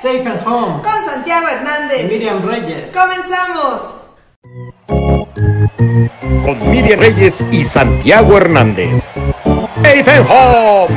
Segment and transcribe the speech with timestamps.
[0.00, 2.90] Safe and Home con Santiago Hernández y Miriam Reyes.
[2.90, 4.00] ¡Comenzamos!
[4.86, 9.12] Con Miriam Reyes y Santiago Hernández.
[9.82, 10.94] Safe and Home.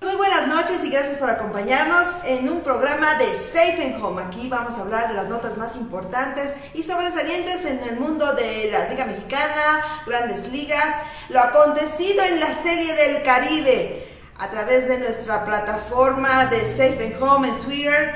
[0.00, 4.22] Muy buenas noches y gracias por acompañarnos en un programa de Safe and Home.
[4.22, 8.70] Aquí vamos a hablar de las notas más importantes y sobresalientes en el mundo de
[8.70, 10.94] la Liga Mexicana, Grandes Ligas,
[11.30, 14.11] lo acontecido en la Serie del Caribe
[14.42, 18.12] a través de nuestra plataforma de Safe and Home en Twitter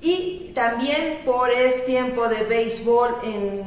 [0.00, 3.64] y también por Es Tiempo de Béisbol en,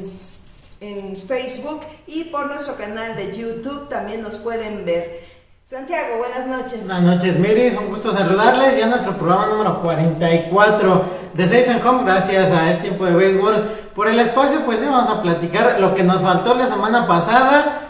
[0.80, 5.28] en Facebook y por nuestro canal de YouTube también nos pueden ver.
[5.66, 6.88] Santiago, buenas noches.
[6.88, 7.76] Buenas noches, Miris.
[7.78, 8.78] Un gusto saludarles.
[8.78, 12.06] Ya nuestro programa número 44 de Safe and Home.
[12.06, 13.56] Gracias a este tiempo de béisbol
[13.94, 14.62] por el espacio.
[14.66, 17.89] Pues sí, vamos a platicar lo que nos faltó la semana pasada.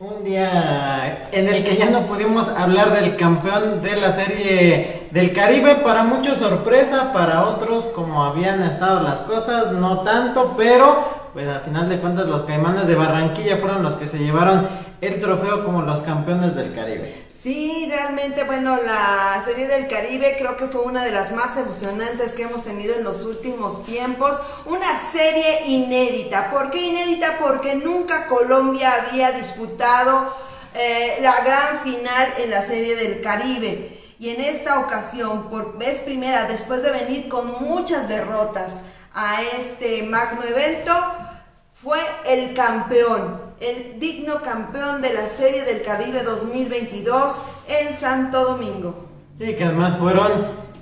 [0.00, 5.32] Un día en el que ya no pudimos hablar del campeón de la serie del
[5.32, 5.74] Caribe.
[5.74, 11.58] Para muchos sorpresa, para otros como habían estado las cosas, no tanto, pero pues al
[11.58, 14.68] final de cuentas los Caimanes de Barranquilla fueron los que se llevaron
[15.00, 17.26] el trofeo como los campeones del Caribe.
[17.30, 22.34] Sí, realmente, bueno, la serie del Caribe creo que fue una de las más emocionantes
[22.34, 24.40] que hemos tenido en los últimos tiempos.
[24.66, 26.50] Una serie inédita.
[26.50, 27.38] ¿Por qué inédita?
[27.40, 30.34] Porque nunca Colombia había disputado
[30.74, 33.98] eh, la gran final en la serie del Caribe.
[34.18, 38.82] Y en esta ocasión, por vez primera, después de venir con muchas derrotas
[39.14, 40.92] a este magno evento,
[41.72, 48.94] fue el campeón, el digno campeón de la Serie del Caribe 2022 en Santo Domingo.
[49.38, 50.30] Sí, que además fueron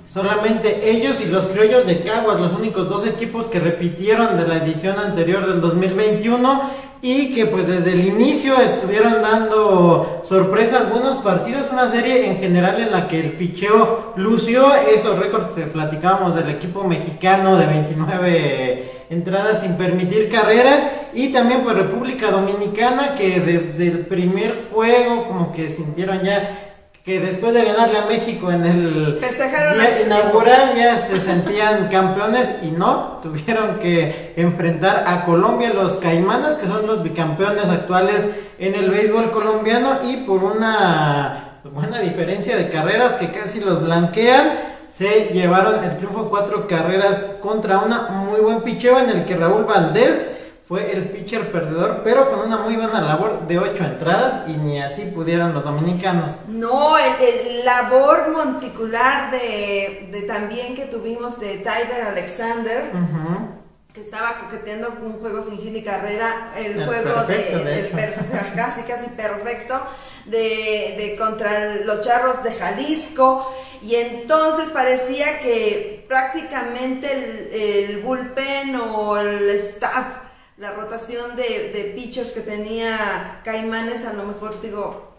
[0.05, 4.57] solamente ellos y los criollos de Caguas, los únicos dos equipos que repitieron de la
[4.57, 6.61] edición anterior del 2021
[7.01, 12.79] y que pues desde el inicio estuvieron dando sorpresas, buenos partidos, una serie en general
[12.81, 19.05] en la que el picheo lució esos récords que platicábamos del equipo mexicano de 29
[19.09, 25.51] entradas sin permitir carrera y también pues República Dominicana que desde el primer juego como
[25.51, 26.67] que sintieron ya
[27.03, 32.69] que después de ganarle a México en el día inaugural ya se sentían campeones y
[32.69, 38.27] no, tuvieron que enfrentar a Colombia, los Caimanes, que son los bicampeones actuales
[38.59, 44.51] en el béisbol colombiano y por una buena diferencia de carreras que casi los blanquean,
[44.87, 49.63] se llevaron el triunfo cuatro carreras contra una muy buen picheo en el que Raúl
[49.63, 50.27] Valdés
[50.67, 54.81] fue el pitcher perdedor, pero con una muy buena labor de ocho entradas y ni
[54.81, 56.31] así pudieron los dominicanos.
[56.49, 62.91] No, el, labor monticular de, de, también que tuvimos de Tyler Alexander.
[63.93, 67.89] Que estaba coqueteando con un juego sin hit y carrera, el, juego de,
[68.55, 69.81] casi casi perfecto
[70.25, 73.51] de, de, contra los charros de Jalisco
[73.81, 80.26] y entonces parecía que prácticamente el, el bullpen o el staff
[80.57, 85.13] la rotación de, de pitchers que tenía Caimanes, a lo mejor digo,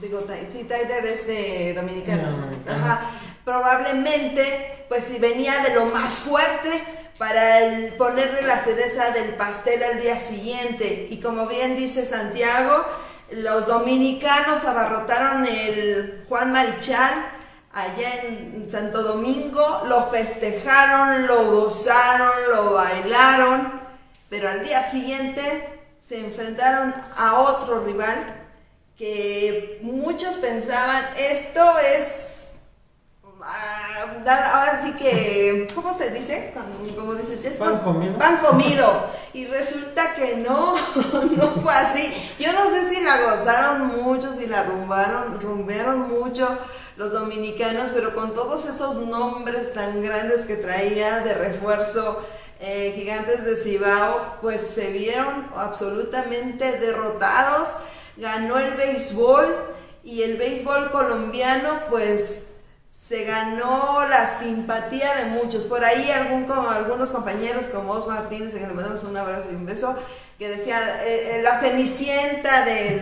[0.00, 2.48] digo, sí, Tyler es de Dominicana.
[2.68, 3.10] Ajá.
[3.44, 6.82] Probablemente, pues si venía de lo más fuerte
[7.18, 11.08] para el, ponerle la cereza del pastel al día siguiente.
[11.10, 12.84] Y como bien dice Santiago,
[13.32, 17.14] los dominicanos abarrotaron el Juan Marichal
[17.72, 23.81] allá en Santo Domingo, lo festejaron, lo gozaron, lo bailaron
[24.32, 25.42] pero al día siguiente
[26.00, 28.16] se enfrentaron a otro rival
[28.96, 32.52] que muchos pensaban, esto es,
[33.42, 34.06] ah,
[34.54, 36.54] ahora sí que, ¿cómo se dice?
[36.96, 38.16] ¿Cómo dices, Pan comido.
[38.16, 39.06] Pan comido.
[39.34, 40.76] Y resulta que no,
[41.36, 42.10] no fue así.
[42.38, 46.48] Yo no sé si la gozaron mucho, si la rumbaron, rumbearon mucho
[46.96, 52.22] los dominicanos, pero con todos esos nombres tan grandes que traía de refuerzo
[52.64, 57.70] eh, gigantes de Cibao pues se vieron absolutamente derrotados,
[58.16, 59.74] ganó el béisbol
[60.04, 62.50] y el béisbol colombiano pues
[62.88, 65.64] se ganó la simpatía de muchos.
[65.64, 69.56] Por ahí algún, como, algunos compañeros como Os Martínez, que le mandamos un abrazo y
[69.56, 69.96] un beso,
[70.38, 73.00] que decía eh, eh, la cenicienta del,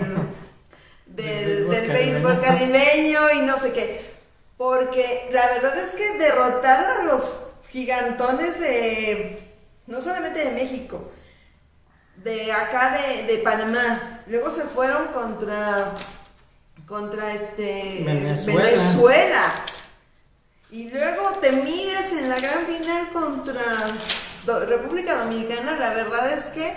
[1.07, 4.11] del, del béisbol caribeño y no sé qué.
[4.57, 9.50] Porque la verdad es que derrotar a los gigantones de
[9.91, 11.11] no solamente de México,
[12.17, 14.21] de acá de, Panamá.
[14.27, 15.93] Luego se fueron contra,
[16.87, 19.53] contra este Venezuela.
[20.71, 23.63] Y luego te mides en la gran final contra
[24.67, 25.77] República Dominicana.
[25.79, 26.73] La verdad es que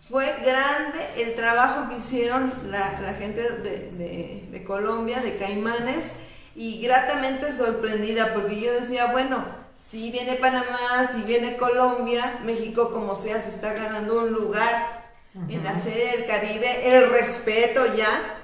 [0.00, 6.14] fue grande el trabajo que hicieron la, gente de, de Colombia, de Caimanes
[6.56, 13.14] y gratamente sorprendida porque yo decía, bueno, si viene Panamá, si viene Colombia, México como
[13.14, 15.00] sea se está ganando un lugar
[15.48, 18.36] en la serie del Caribe, el respeto ya.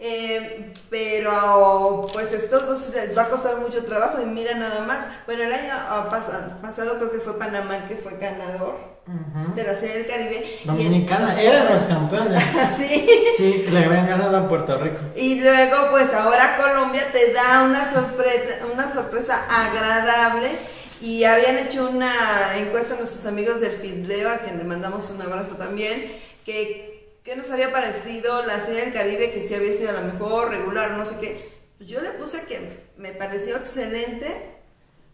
[0.00, 5.08] Eh, pero pues estos dos les va a costar mucho trabajo y mira nada más.
[5.26, 5.74] Bueno, el año
[6.62, 8.97] pasado creo que fue Panamá el que fue ganador
[9.54, 10.44] de la Serie del Caribe.
[10.64, 12.42] Dominicana, eran los campeones.
[12.76, 13.08] sí.
[13.36, 14.98] Sí, que le habían ganado a Puerto Rico.
[15.16, 20.50] Y luego, pues ahora Colombia te da una sorpresa, una sorpresa agradable.
[21.00, 25.22] Y habían hecho una encuesta a nuestros amigos del Fidleo, a quien le mandamos un
[25.22, 26.12] abrazo también,
[26.44, 30.12] que, que nos había parecido la Serie del Caribe, que si había sido a lo
[30.12, 31.58] mejor regular, no sé qué.
[31.78, 34.57] Pues yo le puse que me pareció excelente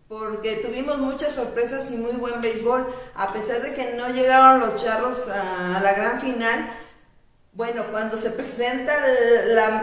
[0.09, 4.77] porque tuvimos muchas sorpresas y muy buen béisbol, a pesar de que no llegaron los
[4.77, 6.71] charros a, la gran final.
[7.53, 8.93] Bueno, cuando se presenta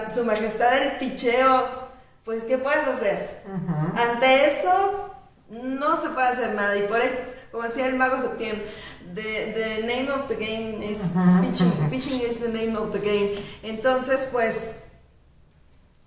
[0.10, 1.90] su majestad el picheo,
[2.24, 3.44] pues ¿qué puedes hacer?
[3.96, 5.16] Ante eso
[5.50, 7.12] no se puede hacer nada y por ahí,
[7.52, 8.66] como decía el mago septiembre,
[9.14, 13.36] the, name of the game is pitching, pitching is the name of the game.
[13.64, 14.84] Entonces, pues,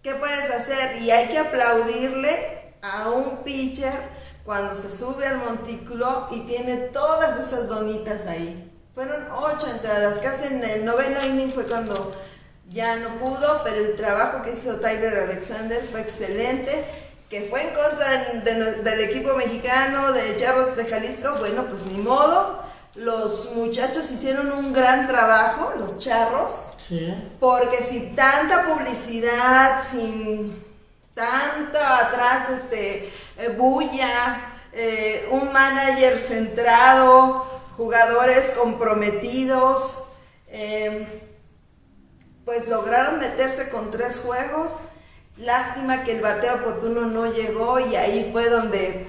[0.03, 1.03] ¿qué puedes hacer?
[1.03, 3.99] Y hay que aplaudirle a un pitcher
[4.45, 8.71] cuando se sube al montículo y tiene todas esas donitas ahí.
[8.95, 12.13] Fueron ocho entradas, casi en el noveno inning fue cuando
[12.69, 16.85] ya no pudo, pero el trabajo que hizo Tyler Alexander fue excelente,
[17.31, 22.63] que fue en contra del equipo mexicano de Charros de Jalisco, bueno, pues ni modo.
[22.97, 26.67] Los muchachos hicieron un gran trabajo, los charros,
[27.41, 30.64] porque sin tanta publicidad, sin
[31.15, 37.47] tanto atrás este, eh, bulla, eh, un manager centrado,
[37.77, 40.09] jugadores comprometidos,
[40.49, 41.07] em,
[42.45, 44.79] pues lograron meterse con tres juegos.
[45.37, 49.07] Lástima que el bateo oportuno no llegó y ahí fue donde,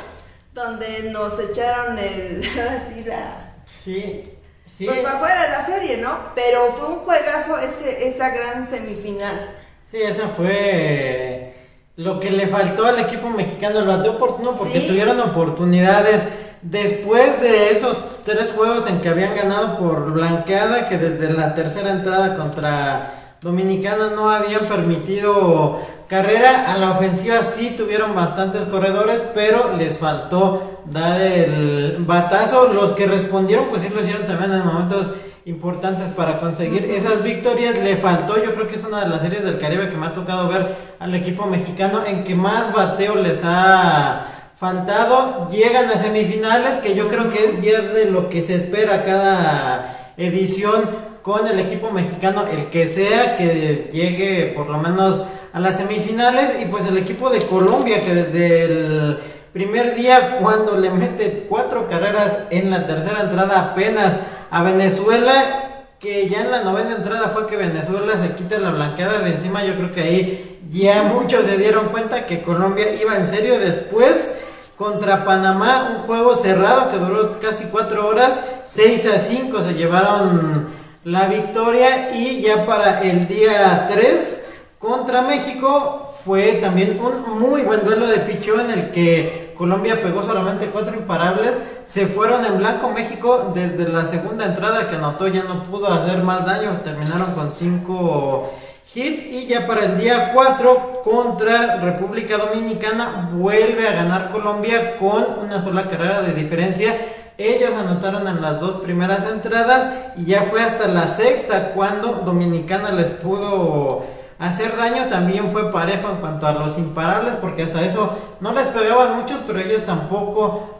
[0.52, 3.54] donde nos echaron el, así la...
[3.66, 4.86] Sí, sí.
[4.86, 6.32] Pues para afuera de la serie, ¿no?
[6.34, 9.54] Pero fue un juegazo ese, esa gran semifinal.
[9.90, 11.54] Sí, esa fue
[11.96, 16.26] lo que le faltó al equipo mexicano, el bateo oportuno, porque tuvieron oportunidades
[16.60, 21.92] después de esos tres juegos en que habían ganado por blanqueada, que desde la tercera
[21.92, 26.70] entrada contra Dominicana no habían permitido carrera.
[26.70, 32.74] A la ofensiva sí tuvieron bastantes corredores, pero les faltó dar el batazo.
[32.74, 35.10] Los que respondieron, pues sí lo hicieron también en momentos
[35.48, 37.78] importantes para conseguir esas victorias.
[37.78, 40.12] Le faltó, yo creo que es una de las series del Caribe que me ha
[40.12, 44.26] tocado ver al equipo mexicano en que más bateo les ha
[44.58, 45.48] faltado.
[45.50, 50.12] Llegan a semifinales, que yo creo que es ya de lo que se espera cada
[50.18, 50.82] edición
[51.22, 55.22] con el equipo mexicano, el que sea que llegue por lo menos
[55.54, 56.56] a las semifinales.
[56.60, 59.18] Y pues el equipo de Colombia, que desde el
[59.54, 64.18] primer día, cuando le mete cuatro carreras en la tercera entrada apenas
[64.50, 69.18] a Venezuela, que ya en la novena entrada fue que Venezuela se quita la blanqueada
[69.18, 73.26] de encima, yo creo que ahí ya muchos se dieron cuenta que Colombia iba en
[73.26, 74.32] serio después
[74.76, 80.68] contra Panamá, un juego cerrado que duró casi cuatro horas, 6 a 5 se llevaron
[81.02, 84.46] la victoria y ya para el día 3
[84.78, 90.22] contra México fue también un muy buen duelo de picheo en el que Colombia pegó
[90.22, 91.60] solamente cuatro imparables.
[91.84, 96.22] Se fueron en blanco México desde la segunda entrada que anotó, ya no pudo hacer
[96.22, 96.80] más daño.
[96.84, 98.52] Terminaron con cinco
[98.94, 99.24] hits.
[99.24, 105.60] Y ya para el día 4 contra República Dominicana vuelve a ganar Colombia con una
[105.60, 106.94] sola carrera de diferencia.
[107.36, 112.92] Ellos anotaron en las dos primeras entradas y ya fue hasta la sexta cuando Dominicana
[112.92, 114.04] les pudo
[114.38, 118.68] hacer daño también fue parejo en cuanto a los imparables, porque hasta eso no les
[118.68, 120.78] pegaban muchos, pero ellos tampoco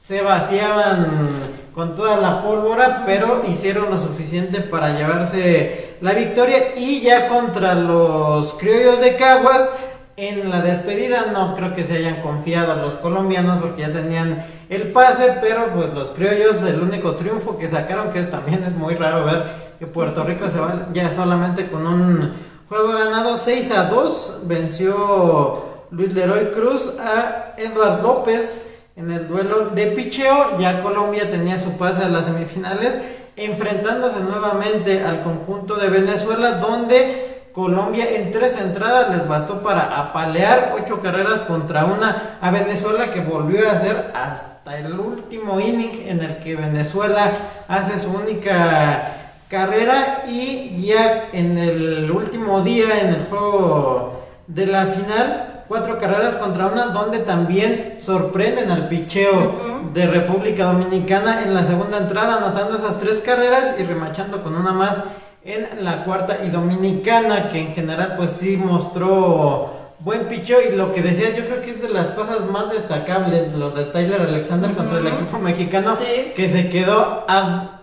[0.00, 1.28] se vaciaban
[1.74, 7.74] con toda la pólvora, pero hicieron lo suficiente para llevarse la victoria y ya contra
[7.74, 9.70] los criollos de Caguas.
[10.16, 14.92] En la despedida no creo que se hayan confiado los colombianos porque ya tenían el
[14.92, 19.24] pase, pero pues los criollos el único triunfo que sacaron, que también es muy raro
[19.24, 19.44] ver
[19.78, 22.34] que Puerto Rico se va ya solamente con un
[22.70, 24.42] Juego ganado 6 a 2.
[24.44, 30.56] Venció Luis Leroy Cruz a Eduard López en el duelo de picheo.
[30.56, 33.00] Ya Colombia tenía su pase a las semifinales,
[33.34, 40.72] enfrentándose nuevamente al conjunto de Venezuela, donde Colombia en tres entradas les bastó para apalear
[40.80, 46.20] ocho carreras contra una a Venezuela que volvió a hacer hasta el último inning en
[46.20, 47.32] el que Venezuela
[47.66, 49.19] hace su única
[49.50, 56.36] carrera y ya en el último día en el juego de la final, cuatro carreras
[56.36, 62.76] contra una, donde también sorprenden al picheo de República Dominicana en la segunda entrada, anotando
[62.76, 65.02] esas tres carreras y remachando con una más
[65.44, 70.60] en la cuarta y Dominicana, que en general pues sí mostró buen picheo.
[70.62, 73.84] Y lo que decía yo creo que es de las cosas más destacables, lo de
[73.84, 75.96] Tyler Alexander contra el equipo mexicano,
[76.36, 77.79] que se quedó a...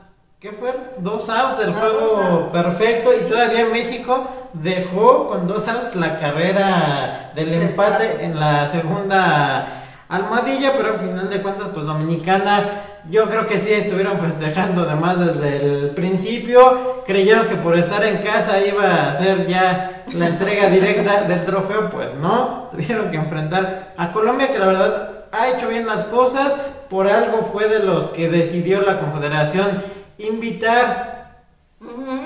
[0.47, 0.73] ¿Qué fue?
[0.99, 7.53] Dos outs del juego perfecto y todavía México dejó con dos outs la carrera del
[7.53, 9.67] empate en la segunda
[10.07, 12.63] almohadilla, pero al final de cuentas, pues Dominicana,
[13.09, 18.19] yo creo que sí estuvieron festejando además desde el principio, creyeron que por estar en
[18.19, 23.91] casa iba a ser ya la entrega directa del trofeo, pues no, tuvieron que enfrentar
[23.97, 26.55] a Colombia, que la verdad ha hecho bien las cosas,
[26.89, 31.43] por algo fue de los que decidió la Confederación invitar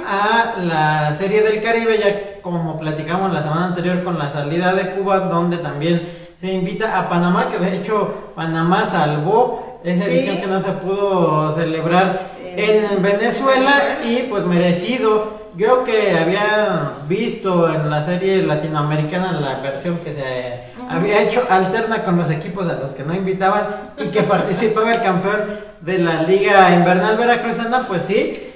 [0.08, 4.92] a la Serie del Caribe, ya como platicamos la semana anterior con la salida de
[4.92, 6.02] Cuba, donde también
[6.36, 11.54] se invita a Panamá, que de hecho Panamá salvó esa edición que no se pudo
[11.54, 15.42] celebrar en Venezuela y pues merecido.
[15.58, 22.04] Yo que había visto en la serie latinoamericana la versión que se había hecho alterna
[22.04, 25.42] con los equipos a los que no invitaban y que participaba el campeón
[25.82, 28.52] de la Liga Invernal Veracruzana, pues sí,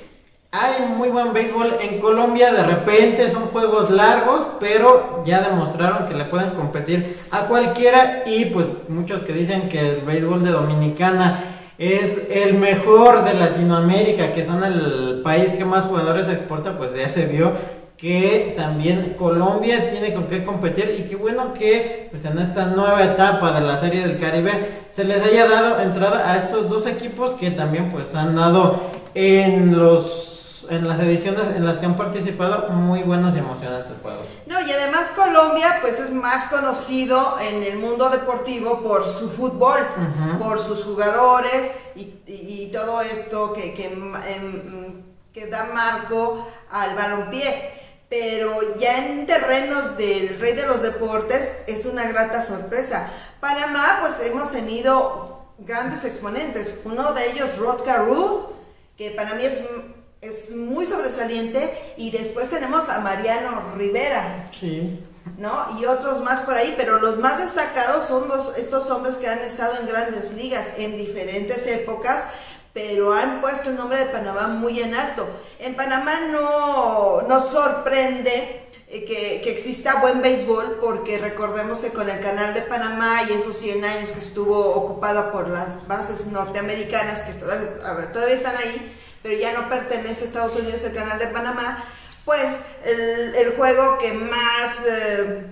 [0.52, 6.14] hay muy buen béisbol en Colombia, de repente son juegos largos, pero ya demostraron que
[6.14, 11.44] le pueden competir a cualquiera y pues muchos que dicen que el béisbol de Dominicana
[11.78, 17.10] es el mejor de Latinoamérica, que son el país que más jugadores exporta, pues ya
[17.10, 17.52] se vio
[17.98, 23.04] que también Colombia tiene con qué competir y qué bueno que pues en esta nueva
[23.04, 27.32] etapa de la Serie del Caribe se les haya dado entrada a estos dos equipos
[27.32, 28.82] que también pues han dado
[29.14, 34.26] en los en las ediciones en las que han participado muy buenos y emocionantes juegos.
[34.48, 39.78] No, y además Colombia pues es más conocido en el mundo deportivo por su fútbol,
[40.40, 47.85] por sus jugadores y, y, todo esto que, que, em, que da marco al balompié
[48.10, 53.10] pero ya en terrenos del rey de los deportes es una grata sorpresa.
[53.40, 56.82] Panamá, pues hemos tenido grandes exponentes.
[56.86, 58.48] Uno de ellos, Rod Carew,
[58.98, 59.62] que para mí es
[60.26, 61.94] es muy sobresaliente.
[61.98, 64.48] Y después tenemos a Mariano Rivera.
[64.52, 65.00] Sí.
[65.38, 65.80] ¿No?
[65.80, 69.40] Y otros más por ahí, pero los más destacados son los, estos hombres que han
[69.40, 72.26] estado en grandes ligas en diferentes épocas,
[72.76, 75.26] pero han puesto el nombre de Panamá muy en alto.
[75.60, 82.10] En Panamá no nos sorprende eh, que, que, exista buen béisbol, porque recordemos que con
[82.10, 87.24] el canal de Panamá y esos 100 años que estuvo ocupada por las bases norteamericanas,
[87.24, 91.28] que todavía, todavía están ahí, pero ya no pertenece a Estados Unidos el canal de
[91.28, 91.82] Panamá,
[92.26, 95.46] pues el, juego que más eh,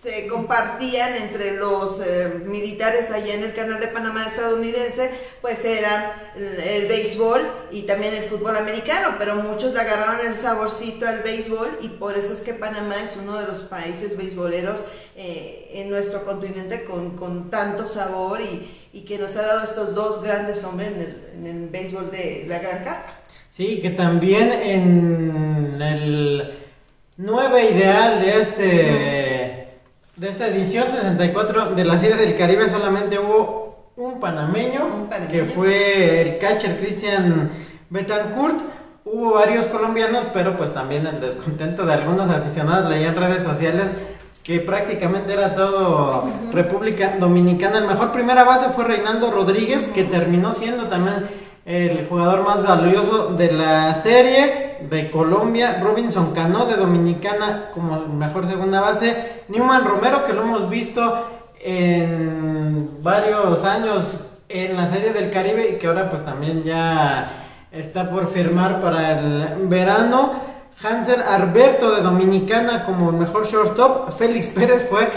[0.00, 6.04] se compartían entre los eh, militares allá en el canal de Panamá estadounidense, pues eran
[6.34, 11.78] el, béisbol y también el fútbol americano, pero muchos le agarraron el saborcito al béisbol
[11.82, 16.24] y por eso es que Panamá es uno de los países beisboleros eh, en nuestro
[16.24, 20.88] continente con, con tanto sabor y, y que nos ha dado estos dos grandes hombres
[20.88, 23.20] en el, en el béisbol de la Gran Carpa.
[23.50, 26.58] Sí, que también en el
[27.18, 29.31] 9 ideal de este
[30.22, 36.22] de esta edición 64 de la Serie del Caribe solamente hubo un panameño, que fue
[36.22, 37.50] el catcher Cristian
[37.90, 38.54] Betancourt.
[39.04, 43.86] Hubo varios colombianos, pero pues también el descontento de algunos aficionados leía en redes sociales
[44.44, 47.78] que prácticamente era todo República Dominicana.
[47.78, 51.16] El mejor primera base fue Reinaldo Rodríguez, que terminó siendo también
[51.66, 55.78] el jugador más valioso de la serie de Colombia.
[55.82, 59.44] Robinson Cano de Dominicana como mejor segunda base.
[59.48, 61.28] Newman Romero, que lo hemos visto
[61.60, 67.26] en varios años en la serie del Caribe y que ahora pues también ya
[67.70, 70.32] está por firmar para el verano.
[70.82, 74.12] Hanser Alberto de Dominicana como mejor shortstop.
[74.16, 75.08] Félix Pérez fue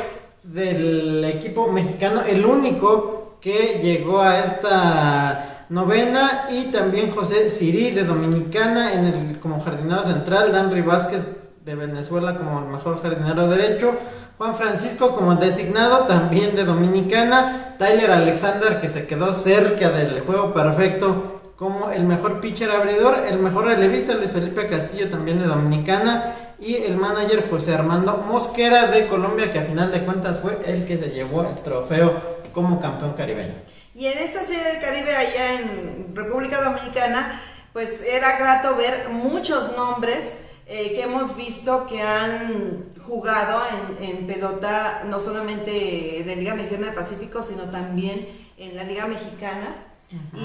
[0.43, 6.47] del equipo mexicano el único que llegó a esta novena.
[6.49, 10.51] Y también José Siri de Dominicana en el, como jardinero central.
[10.51, 11.25] Danry Vázquez
[11.63, 13.95] de Venezuela como el mejor jardinero derecho.
[14.37, 17.75] Juan Francisco como designado también de Dominicana.
[17.77, 23.39] Tyler Alexander que se quedó cerca del juego perfecto como el mejor pitcher abridor, el
[23.39, 29.07] mejor relevista Luis Felipe Castillo también de Dominicana y el manager José Armando Mosquera de
[29.07, 32.13] Colombia que a final de cuentas fue el que se llevó el trofeo
[32.53, 33.55] como campeón caribeño.
[33.95, 39.73] Y en esta serie del Caribe allá en República Dominicana, pues era grato ver muchos
[39.77, 43.63] nombres eh, que hemos visto que han jugado
[44.01, 49.73] en, pelota, no solamente de Liga Mexicana del Pacífico, sino también en la Liga Mexicana.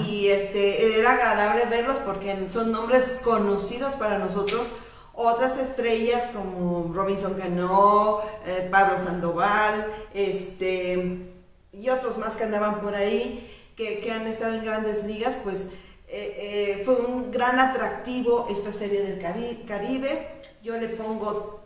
[0.07, 4.71] Y este, era agradable verlos porque son nombres conocidos para nosotros.
[5.13, 11.31] Otras estrellas como Robinson Cano, eh, Pablo Sandoval, este,
[11.73, 15.71] y otros más que andaban por ahí, que, que han estado en grandes ligas, pues
[16.13, 20.41] eh, eh, fue un gran atractivo esta serie del Caribe.
[20.61, 21.61] Yo le pongo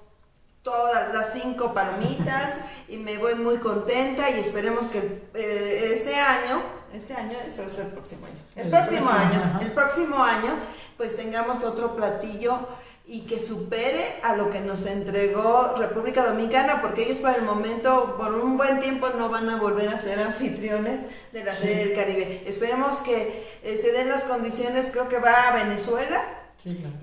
[0.61, 4.99] todas las cinco palomitas y me voy muy contenta y esperemos que
[5.33, 6.61] eh, este año,
[6.93, 10.53] este año, esto es el próximo año, el, próximo, año, el próximo año,
[10.95, 12.59] pues tengamos otro platillo
[13.07, 18.15] y que supere a lo que nos entregó República Dominicana, porque ellos por el momento,
[18.17, 21.93] por un buen tiempo, no van a volver a ser anfitriones de la Serie del
[21.93, 22.43] Caribe.
[22.47, 26.23] Esperemos que eh, se den las condiciones, creo que va a Venezuela,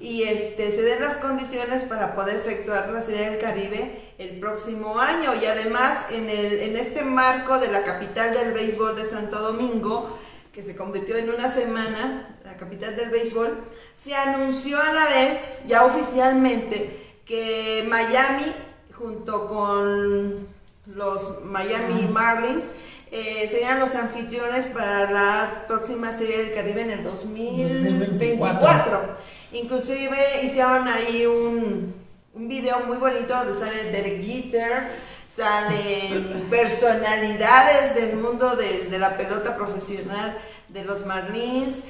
[0.00, 4.98] y este, se den las condiciones para poder efectuar la Serie del Caribe el próximo
[4.98, 5.34] año.
[5.40, 10.18] Y además, en, el, en este marco de la capital del béisbol de Santo Domingo,
[10.52, 13.56] que se convirtió en una semana, la capital del béisbol,
[13.94, 18.52] se anunció a la vez, ya oficialmente, que Miami,
[18.92, 20.46] junto con
[20.94, 22.74] los Miami Marlins,
[23.10, 29.16] eh, serían los anfitriones para la próxima Serie del Caribe en el 2024.
[29.52, 31.94] Inclusive hicieron ahí un,
[32.34, 34.88] un video muy bonito donde sale Derek Jeter,
[35.34, 40.36] salen personalidades del mundo de, la pelota profesional
[40.68, 41.84] de los Marlins,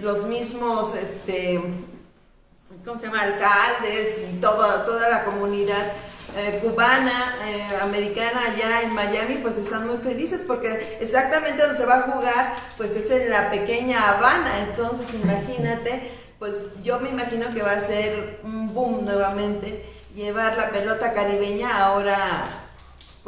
[0.00, 1.60] los mismos, este,
[2.84, 3.22] ¿cómo se llama?
[3.22, 5.92] Alcaldes y todo, toda la comunidad
[6.36, 11.86] eh, cubana, eh, americana allá en Miami, pues están muy felices porque exactamente donde se
[11.86, 17.52] va a jugar, pues es en la pequeña Habana, entonces imagínate, pues yo me imagino
[17.54, 19.84] que va a ser un boom nuevamente
[20.14, 22.57] llevar la pelota caribeña ahora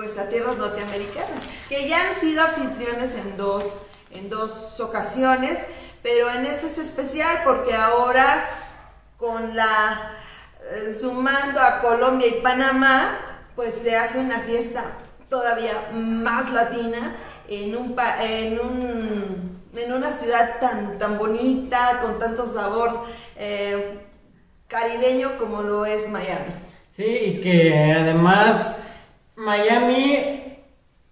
[0.00, 3.80] pues a tierras norteamericanas, que ya han sido anfitriones en dos,
[4.13, 5.67] en dos ocasiones,
[6.02, 8.49] pero en este es especial porque ahora
[9.19, 10.17] con la
[10.73, 13.15] eh, sumando a Colombia y Panamá,
[13.54, 14.84] pues se hace una fiesta
[15.28, 17.15] todavía más latina
[17.47, 23.04] en un, en un en una ciudad tan, tan bonita, con tanto sabor
[23.36, 23.99] eh,
[24.67, 26.54] caribeño como lo es Miami.
[26.91, 28.78] Sí, y que además
[29.41, 30.19] Miami,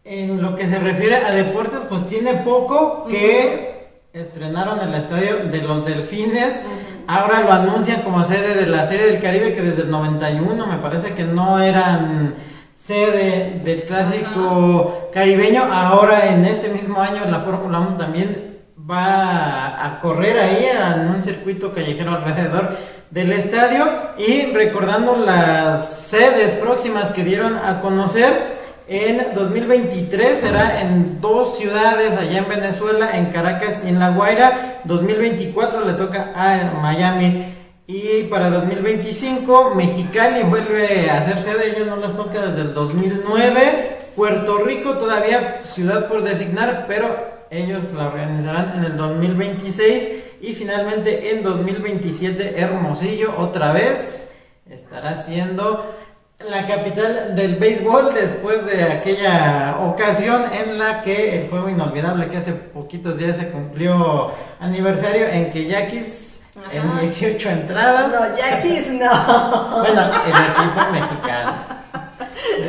[0.04, 5.62] en lo que se refiere a deportes, pues tiene poco que estrenaron el estadio de
[5.62, 6.60] los Delfines.
[7.06, 10.76] Ahora lo anuncian como sede de la Serie del Caribe, que desde el 91 me
[10.76, 12.34] parece que no eran
[12.76, 15.62] sede del clásico caribeño.
[15.62, 21.22] Ahora en este mismo año la Fórmula 1 también va a correr ahí en un
[21.22, 22.76] circuito callejero alrededor
[23.10, 23.86] del estadio
[24.18, 28.58] y recordando las sedes próximas que dieron a conocer.
[28.86, 34.80] En 2023 será en dos ciudades allá en Venezuela, en Caracas y en La Guaira.
[34.84, 37.54] 2024 le toca a Miami.
[37.86, 43.96] Y para 2025 Mexicali vuelve a ser sede, ellos no les toca desde el 2009.
[44.14, 51.30] Puerto Rico todavía ciudad por designar, pero ellos la organizarán en el 2026 y finalmente
[51.30, 54.32] en 2027 Hermosillo otra vez
[54.70, 55.94] estará siendo
[56.38, 62.36] la capital del béisbol después de aquella ocasión en la que el juego inolvidable que
[62.36, 66.40] hace poquitos días se cumplió aniversario en que Yaquis
[66.72, 68.12] en 18 entradas.
[68.12, 69.80] No, Yaquis no.
[69.80, 71.77] bueno, el equipo mexicano.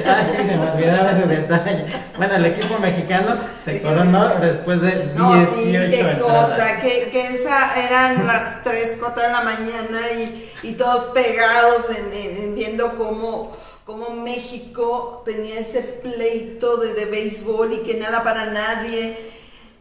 [0.06, 1.86] Ah, sí, se me olvidaba ese detalle.
[2.18, 7.36] Bueno, el equipo mexicano se coronó después de 18 no, sí, qué cosa, que, que
[7.36, 12.96] esa eran las 3, 4 de la mañana y, y todos pegados en, en, viendo
[12.96, 13.52] cómo,
[13.86, 19.18] cómo, México tenía ese pleito de, de béisbol y que nada para nadie.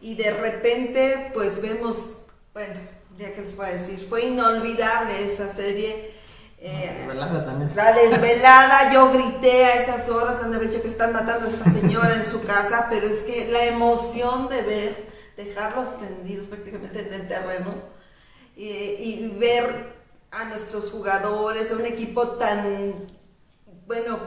[0.01, 2.19] Y de repente, pues vemos,
[2.53, 2.75] bueno,
[3.17, 6.18] ya que les voy a decir, fue inolvidable esa serie
[6.61, 7.71] eh, desvelada también.
[7.73, 12.15] La desvelada, yo grité a esas horas, han de que están matando a esta señora
[12.15, 17.27] en su casa, pero es que la emoción de ver, dejarlos tendidos prácticamente en el
[17.27, 17.73] terreno
[18.57, 19.99] y, ver
[20.31, 22.93] a nuestros jugadores, a un equipo tan,
[23.87, 24.19] bueno,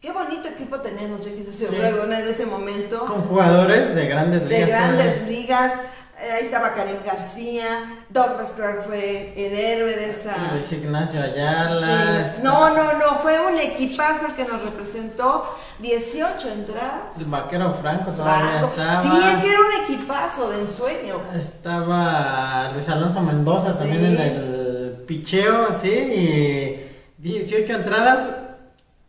[0.00, 3.04] qué bonito equipo tenemos, ya quise decir luego en ese momento.
[3.04, 4.66] Con jugadores de grandes ligas.
[4.66, 10.34] De grandes ligas eh, ahí estaba Karim García, Douglas Clark fue el héroe de esa.
[10.52, 12.32] Luis Ignacio Ayala.
[12.42, 15.56] No, no, no, fue un equipazo el que nos representó.
[15.78, 17.18] 18 entradas.
[17.18, 19.02] El vaquero Franco todavía estaba.
[19.02, 21.20] Sí, es que era un equipazo de ensueño.
[21.36, 28.28] Estaba Luis Alonso Mendoza también en el picheo, sí, y 18 entradas,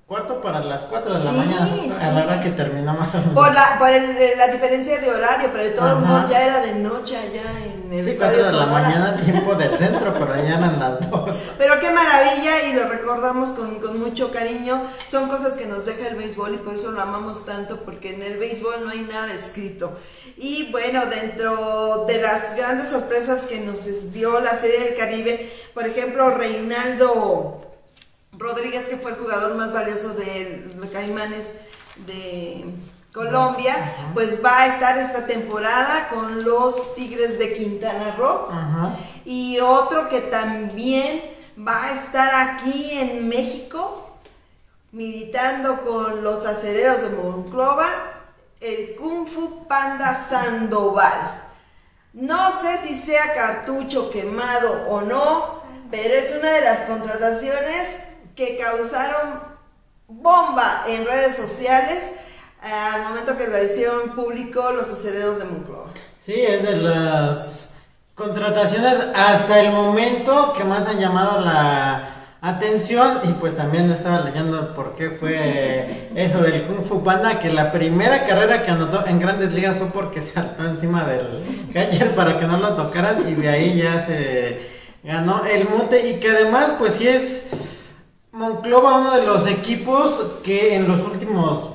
[0.10, 1.70] Cuarto para las 4 de la mañana,
[2.02, 3.36] a la hora que terminó más o menos.
[3.36, 7.16] Por la, por la diferencia de horario, pero de todos modos ya era de noche
[7.16, 11.12] allá en el Sí, 4 de la mañana, tiempo del centro, pero allá eran las
[11.12, 11.40] 2.
[11.60, 14.82] Pero qué maravilla y lo recordamos con, con, mucho cariño.
[15.08, 18.24] Son cosas que nos deja el béisbol y por eso lo amamos tanto, porque en
[18.24, 19.92] el béisbol no hay nada escrito.
[20.38, 25.86] Y bueno, dentro de las grandes sorpresas que nos dio la Serie del Caribe, por
[25.86, 27.69] ejemplo, Reinaldo
[28.40, 31.60] Rodríguez, que fue el jugador más valioso de Caimanes
[32.08, 32.64] de
[33.14, 33.76] Colombia,
[34.14, 38.48] pues va a estar esta temporada con los Tigres de Quintana Roo.
[39.26, 41.22] Y otro que también
[41.58, 44.18] va a estar aquí en México,
[44.94, 47.90] militando con los acereros de Monclova,
[48.62, 51.44] el Kung Fu Panda Sandoval.
[52.14, 58.09] No sé si sea cartucho quemado o no, pero es una de las contrataciones
[58.40, 59.42] que causaron
[60.08, 62.14] bomba en redes sociales
[62.62, 65.88] al momento que lo hicieron público los aceleros de Moncloa.
[66.22, 67.76] Sí, es de las
[68.16, 74.74] contrataciones hasta el momento que más han llamado la atención y pues también estaba leyendo
[74.74, 79.20] por qué fue eso del Kung Fu Panda, que la primera carrera que anotó en
[79.20, 81.28] grandes ligas fue porque saltó encima del
[81.74, 84.62] catcher para que no lo tocaran y de ahí ya se
[85.04, 87.50] ganó el monte y que además pues sí es
[88.32, 91.70] Monclova, uno de los equipos que en los últimos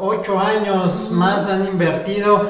[0.00, 2.48] ocho años más han invertido,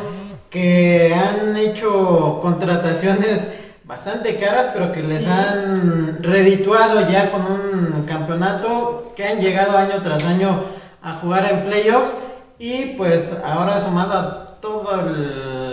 [0.51, 3.49] que han hecho contrataciones
[3.83, 10.01] bastante caras, pero que les han redituado ya con un campeonato, que han llegado año
[10.03, 10.61] tras año
[11.03, 12.15] a jugar en playoffs.
[12.59, 15.64] Y pues ahora sumado a todo el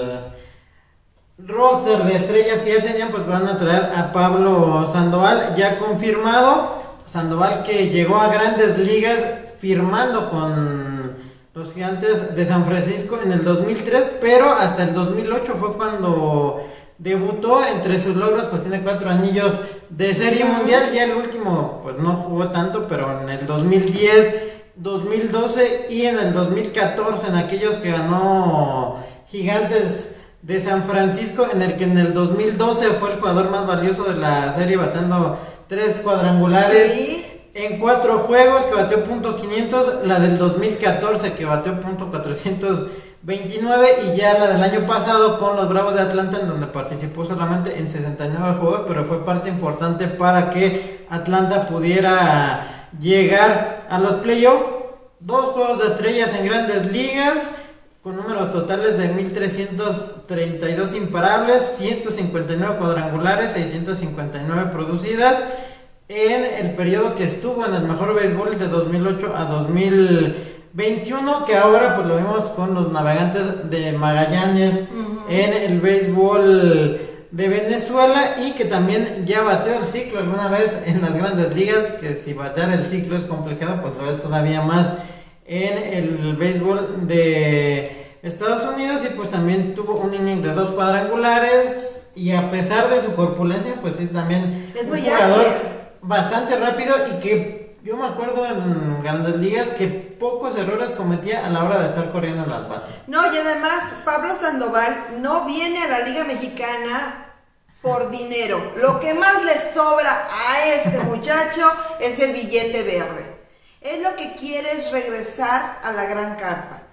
[1.47, 6.79] roster de estrellas que ya tenían, pues van a traer a Pablo Sandoval, ya confirmado.
[7.05, 9.19] Sandoval que llegó a grandes ligas
[9.59, 11.15] firmando con
[11.53, 16.63] los gigantes de San Francisco en el 2003, pero hasta el 2008 fue cuando
[16.97, 17.65] debutó.
[17.65, 20.91] Entre sus logros, pues tiene cuatro anillos de serie mundial.
[20.93, 24.35] Ya el último, pues no jugó tanto, pero en el 2010,
[24.75, 28.95] 2012 y en el 2014, en aquellos que ganó
[29.27, 34.03] Gigantes de San Francisco, en el que en el 2012 fue el jugador más valioso
[34.05, 37.27] de la serie, batando tres cuadrangulares.
[37.53, 44.17] En cuatro juegos que bateó punto 500, la del 2014 que bateó punto 429 y
[44.17, 47.89] ya la del año pasado con los Bravos de Atlanta en donde participó solamente en
[47.89, 54.65] 69 juegos, pero fue parte importante para que Atlanta pudiera llegar a los playoffs.
[55.19, 57.51] Dos juegos de estrellas en grandes ligas
[58.01, 65.43] con números totales de 1332 imparables, 159 cuadrangulares, 659 producidas
[66.07, 71.95] en el periodo que estuvo en el mejor béisbol de 2008 a 2021, que ahora
[71.95, 74.85] pues lo vimos con los navegantes de Magallanes
[75.29, 81.03] en el béisbol de Venezuela y que también ya bateó el ciclo alguna vez en
[81.03, 84.93] las grandes ligas, que si batear el ciclo es complicado, pues lo es todavía más
[85.45, 92.07] en el béisbol de Estados Unidos y pues también tuvo un inning de dos cuadrangulares
[92.15, 95.45] y a pesar de su corpulencia pues sí también es un jugador
[96.01, 101.49] bastante rápido y que yo me acuerdo en grandes ligas que pocos errores cometía a
[101.49, 102.91] la hora de estar corriendo en las bases.
[103.07, 107.33] No, y además Pablo Sandoval no viene a la Liga Mexicana
[107.81, 108.73] por dinero.
[108.77, 111.67] Lo que más le sobra a este muchacho
[111.99, 113.40] es el billete verde.
[113.81, 116.83] Él lo que quiere es regresar a la gran carpa.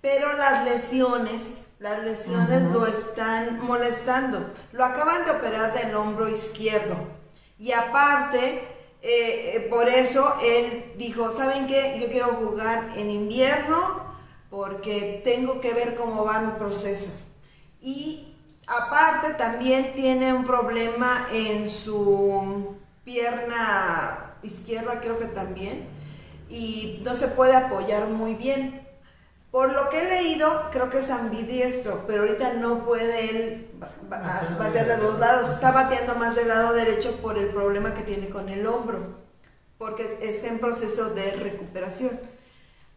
[0.00, 4.38] Pero las lesiones, las lesiones lo están molestando.
[4.72, 6.96] Lo acaban de operar del hombro izquierdo.
[7.58, 8.60] Y aparte,
[9.02, 11.98] eh, eh, por eso él dijo, ¿saben qué?
[12.00, 14.14] Yo quiero jugar en invierno
[14.48, 17.10] porque tengo que ver cómo va mi proceso.
[17.80, 18.36] Y
[18.68, 25.95] aparte también tiene un problema en su pierna izquierda, creo que también
[26.48, 28.86] y no se puede apoyar muy bien.
[29.50, 33.70] Por lo que he leído, creo que es ambidiestro, pero ahorita no puede él
[34.08, 35.50] batear de los lados.
[35.50, 39.18] Está bateando más del lado derecho por el problema que tiene con el hombro,
[39.78, 42.18] porque está en proceso de recuperación.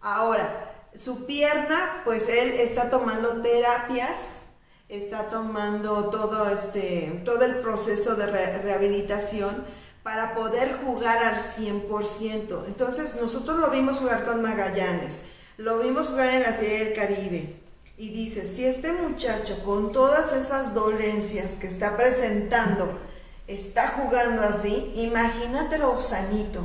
[0.01, 4.47] Ahora, su pierna, pues él está tomando terapias,
[4.89, 9.65] está tomando todo, este, todo el proceso de rehabilitación
[10.03, 12.65] para poder jugar al 100%.
[12.67, 15.25] Entonces nosotros lo vimos jugar con Magallanes,
[15.57, 17.55] lo vimos jugar en la Serie del Caribe.
[17.97, 22.97] Y dice, si este muchacho con todas esas dolencias que está presentando
[23.45, 26.61] está jugando así, imagínatelo sanito.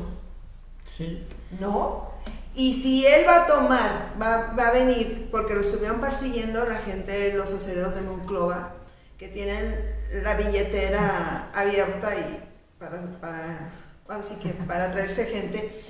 [0.84, 1.26] Sí.
[1.58, 2.12] ¿No?
[2.54, 6.76] Y si él va a tomar, va, va, a venir, porque lo estuvieron persiguiendo la
[6.76, 8.74] gente, los aceleros de Monclova,
[9.18, 9.76] que tienen
[10.22, 12.53] la billetera abierta y
[12.90, 13.70] para,
[14.06, 15.84] para, así que para traerse gente.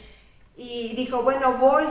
[0.56, 1.84] Y dijo, bueno, voy.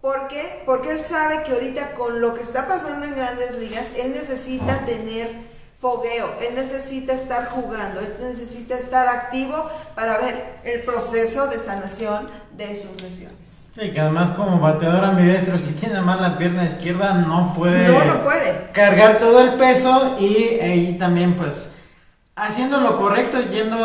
[0.00, 0.62] ¿Por qué?
[0.66, 4.84] Porque él sabe que ahorita con lo que está pasando en grandes ligas, él necesita
[4.84, 5.30] tener
[5.78, 12.26] fogueo, él necesita estar jugando, él necesita estar activo para ver el proceso de sanación
[12.56, 13.68] de sus lesiones.
[13.74, 18.04] Sí, que además como bateador ambidiestro, si tiene mal la pierna izquierda, no puede, no,
[18.04, 18.70] no puede.
[18.72, 21.68] cargar todo el peso y, y también pues
[22.36, 23.78] haciendo lo correcto, yendo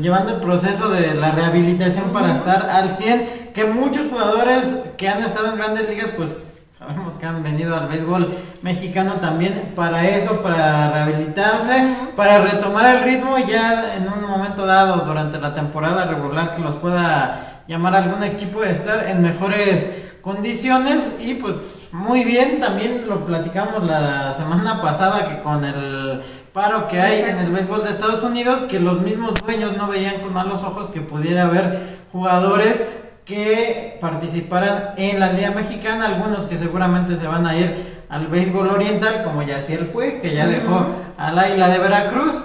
[0.00, 5.22] llevando el proceso de la rehabilitación para estar al 100, que muchos jugadores que han
[5.22, 10.42] estado en grandes ligas pues Sabemos que han venido al béisbol mexicano también para eso,
[10.42, 16.04] para rehabilitarse, para retomar el ritmo y ya en un momento dado durante la temporada
[16.04, 19.88] regular que los pueda llamar algún equipo de estar en mejores
[20.20, 21.12] condiciones.
[21.18, 26.22] Y pues muy bien, también lo platicamos la semana pasada que con el
[26.56, 30.20] paro que hay en el béisbol de Estados Unidos, que los mismos dueños no veían
[30.22, 32.82] con malos ojos que pudiera haber jugadores
[33.26, 38.70] que participaran en la Liga Mexicana, algunos que seguramente se van a ir al béisbol
[38.70, 40.86] oriental, como el Puig, que ya dejó
[41.18, 42.44] a la isla de Veracruz.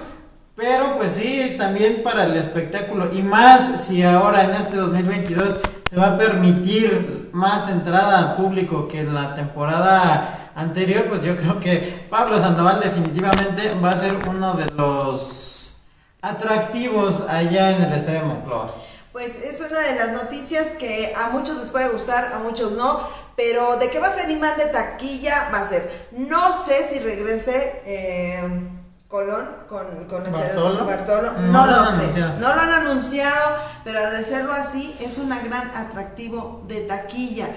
[0.58, 3.14] Pero pues sí, también para el espectáculo.
[3.14, 5.58] Y más si ahora en este 2022
[5.90, 11.36] se va a permitir más entrada al público que en la temporada anterior, pues yo
[11.36, 15.78] creo que Pablo Sandoval definitivamente va a ser uno de los
[16.22, 18.74] atractivos allá en el Estadio Moncloa.
[19.12, 23.02] Pues es una de las noticias que a muchos les puede gustar, a muchos no,
[23.36, 26.08] pero de qué va a ser imán de taquilla va a ser.
[26.12, 28.70] No sé si regrese eh,
[29.10, 31.34] Colón con, con ese Bartolo.
[31.34, 32.20] No, lo, sé.
[32.40, 37.50] No lo han anunciado, pero al decirlo así es un gran atractivo de taquilla.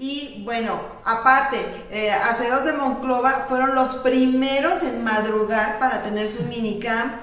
[0.00, 1.58] Y bueno, aparte,
[1.90, 7.14] eh, Aceros de Monclova fueron los primeros en madrugar para tener su minicamp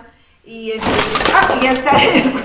[0.43, 0.89] y este,
[1.33, 2.37] ah, y está en,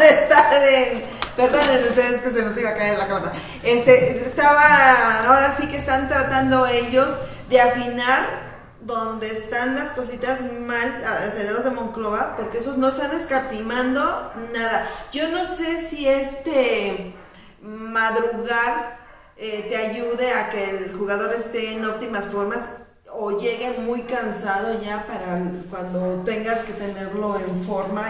[0.00, 1.04] estar en,
[1.36, 3.32] perdonen ustedes que se nos iba a caer la cámara.
[3.64, 7.18] Este, estaba, ahora sí que están tratando ellos
[7.50, 8.48] de afinar
[8.80, 14.88] donde están las cositas mal, aceleros de Monclova, porque esos no están escatimando nada.
[15.10, 17.12] Yo no sé si este
[17.60, 19.07] madrugar
[19.40, 22.68] eh, te ayude a que el jugador esté en óptimas formas
[23.12, 28.08] o llegue muy cansado ya para cuando tengas que tenerlo en forma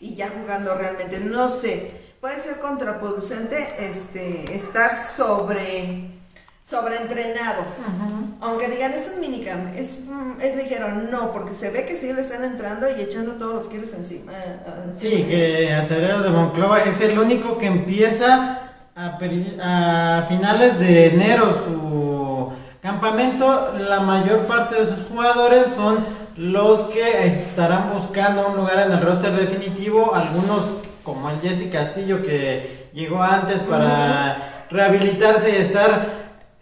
[0.00, 1.18] y, ya jugando realmente.
[1.18, 1.90] No sé,
[2.22, 6.16] puede ser contraproducente este, estar sobre
[6.62, 7.62] sobreentrenado.
[8.40, 10.04] Aunque digan es un minicam, es,
[10.40, 13.68] es ligero, no, porque se ve que sí le están entrando y echando todos los
[13.68, 14.32] kilos encima.
[14.98, 18.65] Sí, que Acereros de Monclova es el único que empieza
[18.96, 25.98] a, finales de enero su Campamento, la mayor parte de sus jugadores son
[26.36, 32.22] los que estarán buscando un lugar en el roster definitivo, algunos como el Jesse Castillo
[32.22, 36.06] que llegó antes para rehabilitarse y estar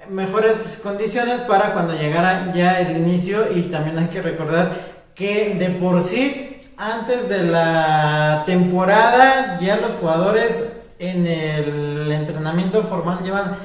[0.09, 3.53] mejores condiciones para cuando llegara ya el inicio.
[3.55, 4.73] Y también hay que recordar
[5.15, 13.21] que de por sí antes de la temporada ya los jugadores en el entrenamiento formal
[13.23, 13.57] llevan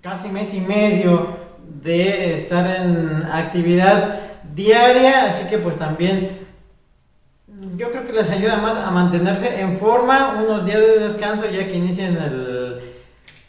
[0.00, 1.36] casi mes y medio
[1.82, 4.20] de estar en actividad
[4.54, 6.46] diaria, así que pues también
[7.76, 11.66] yo creo que les ayuda más a mantenerse en forma, unos días de descanso ya
[11.66, 12.80] que inician el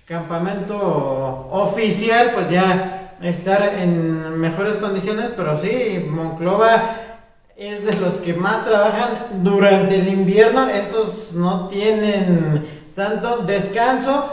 [0.06, 6.96] campamento oficial, pues ya estar en mejores condiciones, pero sí, Monclova
[7.56, 12.66] es de los que más trabajan durante el invierno, esos no tienen
[12.98, 14.26] tanto descanso,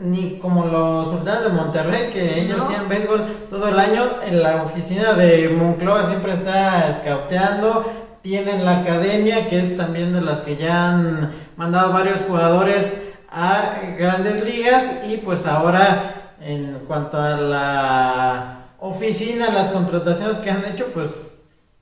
[0.00, 4.02] ni como los sultanes de Monterrey, que ellos tienen béisbol todo el año.
[4.26, 7.88] En la oficina de Moncloa siempre está scouteando.
[8.22, 12.92] Tienen la academia, que es también de las que ya han mandado varios jugadores
[13.30, 15.02] a grandes ligas.
[15.08, 21.22] Y pues ahora, en cuanto a la oficina, las contrataciones que han hecho, pues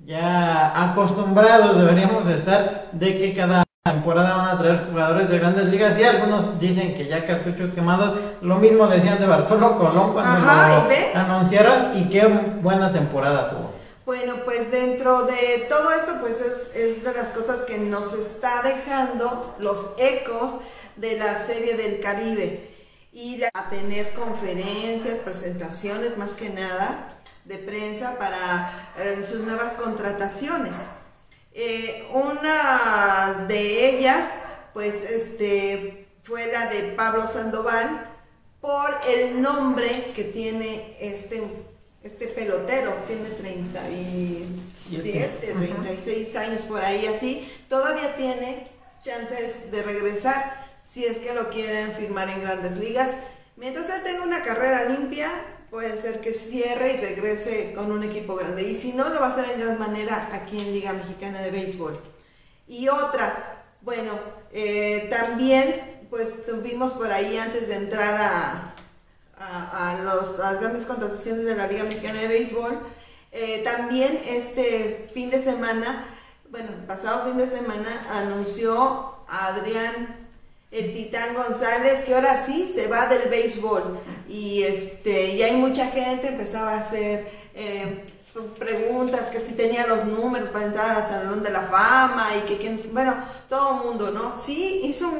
[0.04, 5.98] ya acostumbrados deberíamos estar de que cada temporada van a traer jugadores de grandes ligas
[5.98, 8.18] y algunos dicen que ya cartuchos quemados.
[8.40, 12.26] Lo mismo decían de Bartolo Colón cuando lo anunciaron y qué
[12.60, 13.72] buena temporada tuvo.
[14.04, 18.62] Bueno, pues dentro de todo eso, pues es, es de las cosas que nos está
[18.62, 20.58] dejando los ecos
[20.96, 22.70] de la serie del Caribe.
[23.12, 30.88] Ir a tener conferencias, presentaciones más que nada de prensa para eh, sus nuevas contrataciones.
[31.60, 34.34] Eh, una de ellas,
[34.72, 38.14] pues, este, fue la de Pablo Sandoval
[38.60, 41.42] por el nombre que tiene este,
[42.04, 42.92] este pelotero.
[43.08, 47.52] Tiene 37, 36 años por ahí así.
[47.68, 48.68] Todavía tiene
[49.02, 53.16] chances de regresar si es que lo quieren firmar en grandes ligas.
[53.56, 55.28] Mientras él tenga una carrera limpia,
[55.70, 58.62] puede ser que cierre y regrese con un equipo grande.
[58.62, 61.50] Y si no, lo va a hacer en gran manera aquí en Liga Mexicana de
[61.50, 61.98] Béisbol.
[62.66, 64.18] Y otra, bueno,
[64.52, 68.74] eh, también pues tuvimos por ahí antes de entrar a,
[69.38, 72.78] a, los, las grandes contrataciones de la Liga Mexicana de Béisbol,
[73.30, 76.04] eh, también este fin de semana,
[76.50, 80.28] bueno, pasado fin de semana, anunció a Adrián
[80.70, 83.98] el Titán González, que ahora sí se va del béisbol.
[84.28, 88.04] Y, este, y hay mucha gente empezaba a hacer eh,
[88.58, 92.76] preguntas, que si tenía los números para entrar al Salón de la Fama y que,
[92.92, 93.14] bueno,
[93.48, 94.36] todo el mundo, ¿no?
[94.36, 95.10] Sí, hizo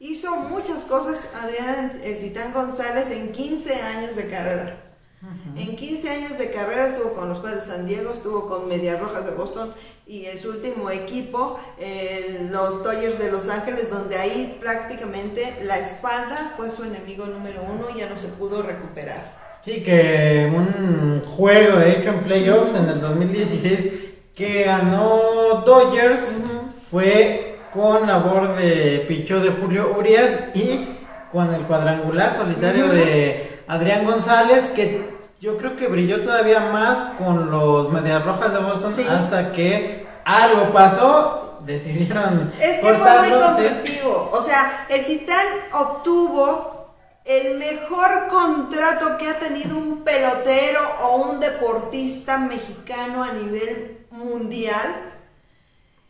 [0.00, 4.87] hizo muchas cosas Adrián el Titán González en 15 años de carrera.
[5.56, 9.00] En 15 años de carrera estuvo con los Padres de San Diego, estuvo con Medias
[9.00, 9.74] Rojas de Boston
[10.06, 11.58] y en su último equipo,
[12.50, 17.86] los Dodgers de Los Ángeles, donde ahí prácticamente la espalda fue su enemigo número uno
[17.92, 19.58] y ya no se pudo recuperar.
[19.64, 23.92] Sí, que un juego de hecho en playoffs en el 2016
[24.36, 26.36] que ganó Dodgers
[26.88, 30.94] fue con labor de pichó de Julio Urias y
[31.32, 37.50] con el cuadrangular solitario de Adrián González, que yo creo que brilló todavía más con
[37.50, 42.52] los Medias Rojas de Boston hasta que algo pasó, decidieron.
[42.60, 44.30] Es que fue muy conflictivo.
[44.32, 51.40] O sea, el Titán obtuvo el mejor contrato que ha tenido un pelotero o un
[51.40, 55.17] deportista mexicano a nivel mundial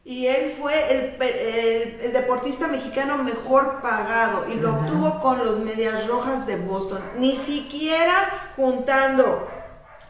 [0.09, 6.47] y él fue el, deportista mexicano mejor pagado y lo obtuvo con los Medias Rojas
[6.47, 7.03] de Boston.
[7.18, 9.47] Ni siquiera juntando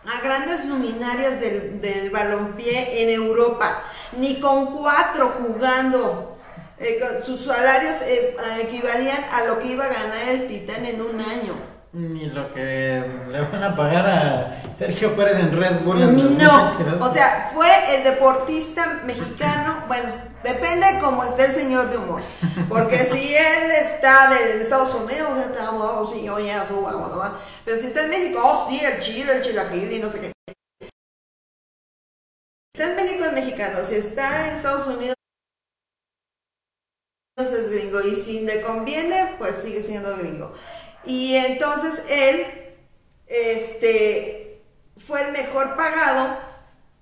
[0.06, 3.82] a grandes luminarias del, del balompié en Europa,
[4.16, 6.38] ni con cuatro jugando.
[6.78, 11.20] Eh, sus salarios eh, equivalían a lo que iba a ganar el Titán en un
[11.20, 11.56] año.
[11.90, 15.98] Ni lo que le van a pagar a Sergio Pérez en Red Bull.
[16.36, 20.12] no, o sea, fue el deportista mexicano, bueno,
[20.44, 22.22] depende cómo esté el señor de humor.
[22.68, 25.28] Porque si él está de Estados Unidos,
[27.64, 30.32] pero si está en México, oh sí, el chile, el chilaquil y no sé qué.
[32.74, 35.14] Si está en México es mexicano, si está en Estados Unidos
[37.36, 40.52] es gringo y si le conviene, pues sigue siendo gringo.
[41.04, 42.74] Y entonces él
[43.26, 44.62] este,
[44.96, 46.38] fue el mejor pagado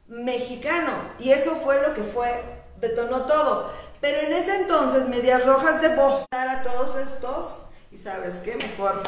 [0.08, 0.92] mexicano.
[1.18, 3.70] Y eso fue lo que fue, detonó todo.
[4.00, 7.62] Pero en ese entonces, Medias Rojas de Boston a todos estos.
[7.90, 9.02] Y sabes qué, mejor.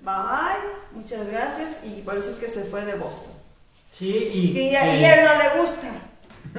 [0.00, 1.84] Bye bye, muchas gracias.
[1.84, 3.32] Y por eso es que se fue de Boston.
[3.90, 5.88] Sí, y, y, a, él no le gusta.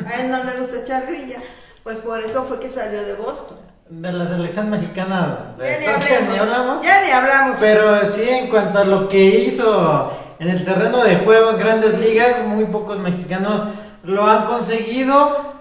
[0.05, 1.39] A él no le gusta echar grilla.
[1.83, 6.37] Pues por eso fue que salió de Boston de la selección mexicana de ya ni,
[6.37, 7.57] hablamos, Ya ni hablamos.
[7.59, 11.99] Pero sí, en cuanto a lo que hizo en el terreno de juego en grandes
[11.99, 13.63] ligas, muy pocos mexicanos
[14.03, 15.51] lo han conseguido.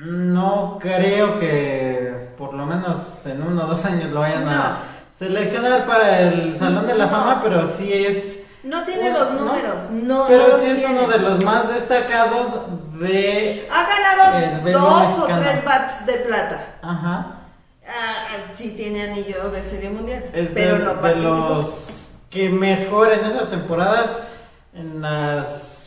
[0.00, 4.78] No creo que por lo menos en uno o dos años lo vayan a
[5.12, 8.46] seleccionar para el Salón de la Fama, pero sí es...
[8.62, 10.26] No tiene los números, no.
[10.26, 12.60] pero sí es uno de los más destacados
[12.98, 13.68] de...
[13.70, 16.78] Ha ganado dos o tres bats de plata.
[16.80, 17.36] Ajá.
[17.86, 23.24] Ah, sí tiene anillo de serie mundial, pero de, no de los que mejor en
[23.26, 24.18] esas temporadas,
[24.72, 25.79] en las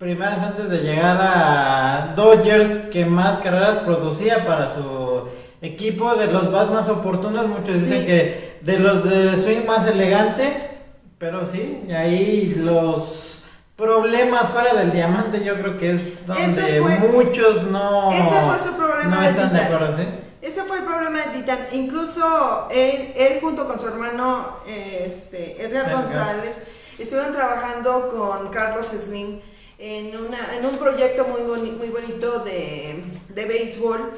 [0.00, 5.28] primeras antes de llegar a Dodgers, que más carreras producía para su
[5.60, 10.70] equipo, de los más más oportunos, muchos dicen que de los de swing más elegante,
[11.18, 13.42] pero sí, y ahí los
[13.76, 16.80] problemas fuera del diamante yo creo que es donde
[17.12, 20.08] muchos no, ese fue su problema no están de acuerdo, ¿sí?
[20.40, 21.58] Ese fue el problema de Titán.
[21.72, 26.62] Incluso él, él junto con su hermano este, Edgar González
[26.98, 29.40] estuvieron trabajando con Carlos Slim
[29.80, 34.12] en, una, en un proyecto muy, muy bonito de, de béisbol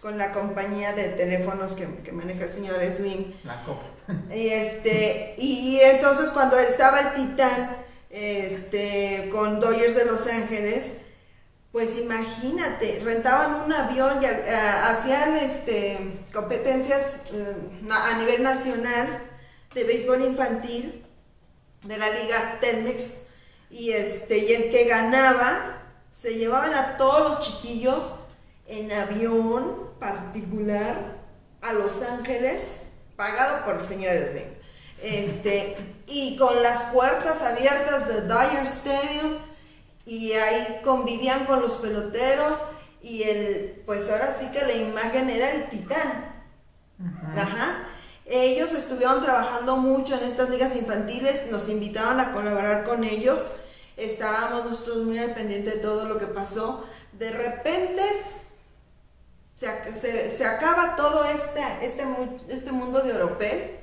[0.00, 3.32] con la compañía de teléfonos que, que, maneja el señor Slim.
[3.44, 3.86] La copa.
[4.34, 7.76] Y, este, y entonces cuando estaba el Titán
[8.10, 10.96] este, con Dodgers de Los Ángeles,
[11.70, 15.98] pues imagínate, rentaban un avión y hacían este,
[16.32, 17.56] competencias eh,
[17.88, 19.06] a nivel nacional
[19.74, 21.04] de béisbol infantil
[21.82, 23.23] de la liga Telmex
[23.74, 28.14] y este y el que ganaba se llevaban a todos los chiquillos
[28.68, 31.16] en avión particular
[31.60, 34.44] a Los Ángeles, pagado por el señor Slim.
[35.02, 39.38] Este, y con las puertas abiertas de Dyer Stadium,
[40.06, 42.62] y ahí convivían con los peloteros,
[43.02, 46.44] y el, pues ahora sí que la imagen era el titán.
[47.36, 47.88] Ajá.
[48.24, 53.52] Ellos estuvieron trabajando mucho en estas ligas infantiles, nos invitaron a colaborar con ellos,
[53.96, 56.84] estábamos nosotros muy al pendiente de todo lo que pasó.
[57.12, 58.02] De repente
[59.54, 62.04] se, se, acaba todo este, este,
[62.48, 63.78] este mundo de Oropel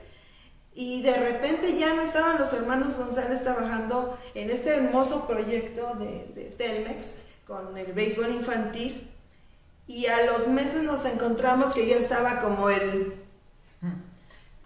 [0.74, 6.32] y de repente ya no estaban los hermanos González trabajando en este hermoso proyecto de,
[6.34, 7.16] de Telmex
[7.48, 9.10] con el béisbol infantil
[9.88, 13.22] y a los meses nos encontramos que ya estaba como el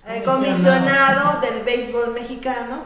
[0.08, 2.84] el comisionado del béisbol mexicano,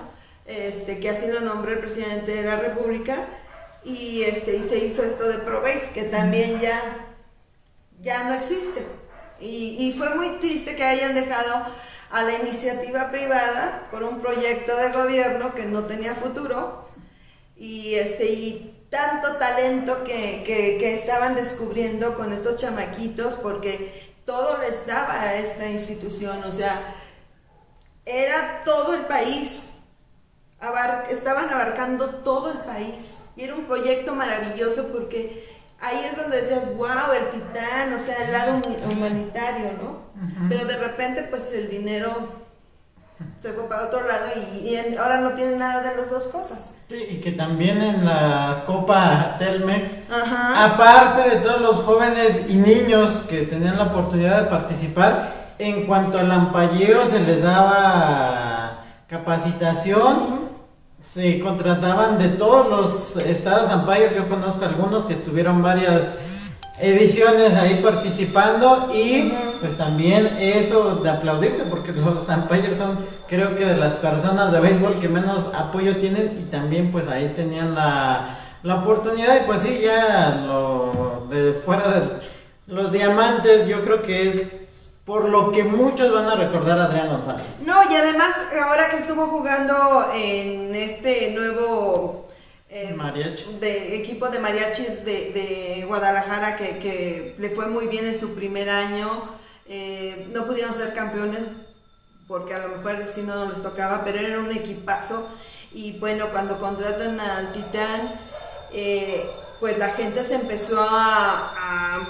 [0.50, 3.16] este, que así lo nombró el presidente de la República,
[3.84, 6.82] y, este, y se hizo esto de ProBase, que también ya,
[8.02, 8.86] ya no existe.
[9.40, 11.66] Y, fue muy triste que hayan dejado
[12.12, 16.90] a la iniciativa privada por un proyecto de gobierno que no tenía futuro
[17.56, 25.22] y, este, tanto talento que, que estaban descubriendo con estos chamaquitos porque todo les daba
[25.22, 26.96] a esta institución, o sea,
[28.06, 29.79] era todo el país.
[31.10, 33.26] Estaban abarcando todo el país.
[33.36, 35.48] Y era un proyecto maravilloso porque
[35.82, 40.10] ahí es donde decías, wow, el titán, o sea, el lado humanitario, ¿no?
[40.50, 42.40] Pero de repente, pues el dinero
[43.40, 46.76] se fue para otro lado y, ahora no tiene nada de las dos cosas.
[46.88, 49.88] Sí, y que también en la Copa Telmex,
[50.56, 56.18] aparte de todos los jóvenes y niños que tenían la oportunidad de participar, en cuanto
[56.18, 60.49] al ampalleo se les daba capacitación,
[61.00, 66.18] se contrataban de todos los estados ampayos, yo conozco algunos que estuvieron varias
[66.82, 72.98] ediciones ahí participando y pues también eso de aplaudirse porque los umpires son
[73.28, 77.34] creo que de las personas de béisbol que menos apoyo tienen y también pues ahí
[77.36, 79.42] tenían la, la oportunidad.
[79.42, 82.08] Y pues sí ya lo de fuera de
[82.68, 84.79] los diamantes yo creo que es
[85.10, 87.62] por lo que muchos van a recordar a Adrián González.
[87.66, 88.30] No, y además
[88.64, 92.28] ahora que estuvo jugando en este nuevo
[92.70, 92.96] eh,
[93.60, 99.24] de equipo de mariachis de, Guadalajara que, le fue muy bien en su primer año,
[99.66, 101.42] eh, no pudieron ser campeones
[102.28, 105.28] porque a lo mejor el destino no les tocaba, pero era un equipazo
[105.74, 108.14] y bueno, cuando contratan al Titán,
[108.74, 109.28] eh,
[109.60, 112.10] pues la gente se empezó a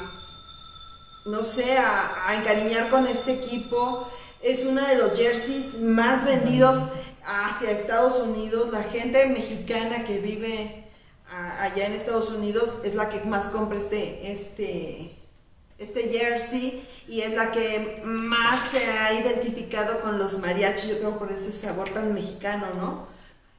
[1.29, 4.07] no sé, a, encariñar con este equipo.
[4.41, 6.89] Es uno de los jerseys más vendidos
[7.25, 8.71] hacia Estados Unidos.
[8.71, 10.85] La gente mexicana que vive
[11.59, 15.15] allá en Estados Unidos es la que más compra este, este,
[15.77, 21.19] este jersey y es la que más se ha identificado con los mariachis, yo creo
[21.19, 23.07] por ese sabor tan mexicano, ¿no?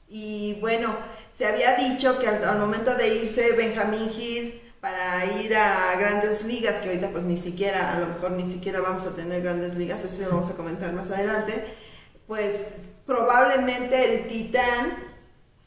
[0.09, 0.97] Y bueno,
[1.37, 6.79] se había dicho que al, momento de irse Benjamín Hill para ir a grandes ligas,
[6.79, 10.05] que ahorita pues ni siquiera, a lo mejor ni siquiera vamos a tener grandes ligas,
[10.05, 11.77] eso lo vamos a comentar más adelante,
[12.27, 15.11] pues probablemente el Titán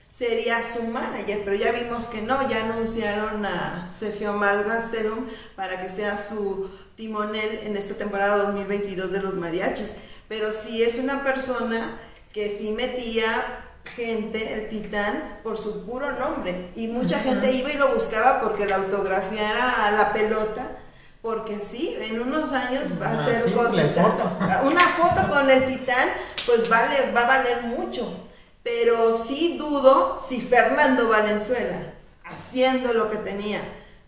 [0.09, 5.89] sería su manager, pero ya vimos que no, ya anunciaron a Sergio Malgasterum para que
[5.89, 9.95] sea su timonel en esta temporada 2022 de los mariachis,
[10.28, 11.99] pero si es una persona
[12.32, 16.72] que sí metía gente, el titán, por su puro nombre.
[16.76, 20.78] Y mucha gente iba y lo buscaba porque la autografiara a la pelota.
[21.22, 23.46] Porque sí, en unos años va a ser
[24.66, 26.10] Una foto con el titán,
[26.46, 28.28] pues vale, va a valer mucho.
[28.62, 31.94] Pero sí dudo si Fernando Valenzuela,
[32.26, 33.62] haciendo lo que tenía,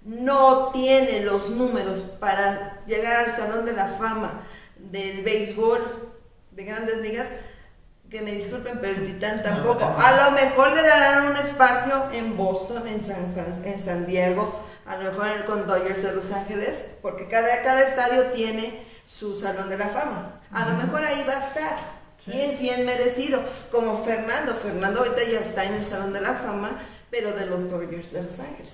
[0.03, 4.43] no tiene los números para llegar al Salón de la Fama
[4.77, 6.11] del béisbol
[6.51, 7.27] de grandes ligas,
[8.15, 9.83] que me disculpen, pero el Titán tampoco.
[9.83, 13.33] A lo mejor le darán un espacio en Boston, en San,
[13.65, 18.27] en San Diego, a lo mejor con Dodgers de Los Ángeles, porque cada, cada estadio
[18.27, 20.39] tiene su salón de la fama.
[20.53, 21.75] A lo mejor ahí va a estar.
[22.27, 24.53] Y es bien merecido, como Fernando.
[24.53, 26.71] Fernando ahorita ya está en el salón de la fama,
[27.11, 28.71] pero de los Dodgers de Los Ángeles.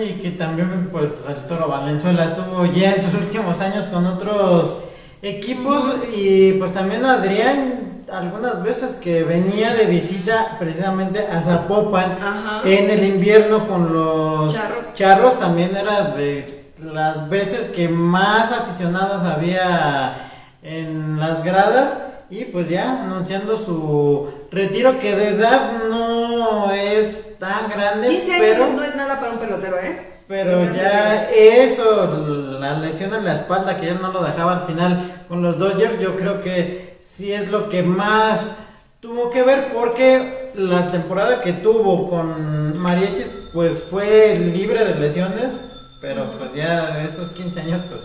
[0.00, 4.78] Y que también, pues, el Toro Valenzuela estuvo ya en sus últimos años con otros
[5.22, 7.79] equipos y pues también Adrián
[8.12, 12.16] algunas veces que venía de visita precisamente a Zapopan
[12.64, 14.56] en el invierno con los
[14.94, 15.38] charros.
[15.38, 20.30] también era de las veces que más aficionados había
[20.62, 21.98] en las gradas
[22.30, 28.08] y pues ya anunciando su retiro que de edad no es tan grande.
[28.08, 30.06] 15 años pero, no es nada para un pelotero, ¿eh?
[30.28, 35.24] Pero ya eso, la lesión en la espalda que ya no lo dejaba al final
[35.26, 38.54] con los Dodgers, yo creo que sí es lo que más
[39.00, 45.52] tuvo que ver porque la temporada que tuvo con Mariachis pues fue libre de lesiones,
[46.00, 48.00] pero pues ya esos 15 años pues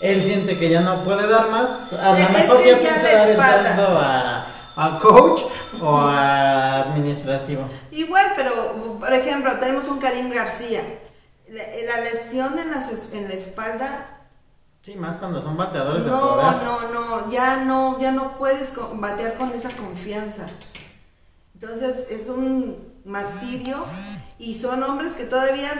[0.00, 3.36] él siente que ya no puede dar más, a lo mejor ya piensa dar el
[3.36, 5.42] salto a, a coach
[5.80, 7.68] o a administrativo.
[7.90, 10.82] Igual, pero por ejemplo, tenemos un Karim García.
[11.48, 14.17] La, la lesión en, las en la espalda,
[14.88, 16.62] Sí, más cuando son bateadores de no, poder.
[16.64, 20.46] no, no, ya no, ya no puedes batear con esa confianza.
[21.52, 23.84] Entonces es un martirio
[24.38, 25.70] y son hombres que todavía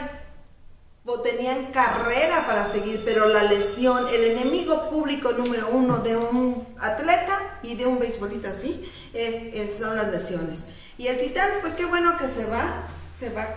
[1.23, 7.39] tenían carrera para seguir, pero la lesión, el enemigo público número uno de un atleta
[7.63, 10.67] y de un beisbolista así, es, es- son las lesiones.
[10.99, 13.49] Y el titán, pues qué bueno que se va, se va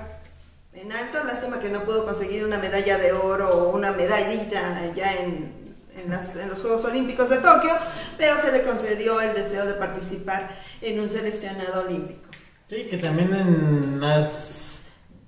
[0.74, 5.14] en alto, lástima que no pudo conseguir una medalla de oro o una medallita ya
[5.14, 5.54] en,
[5.96, 7.72] en los Juegos Olímpicos de Tokio,
[8.18, 10.50] pero se le concedió el deseo de participar
[10.82, 12.30] en un seleccionado olímpico.
[12.70, 14.81] Sí, que también en las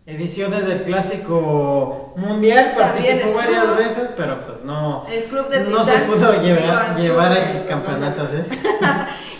[0.05, 5.85] ediciones del clásico mundial También participó varias veces, pero pues no, El club de no
[5.85, 8.27] se pudo llevar, llevar el campeonato.
[8.27, 8.37] ¿sí?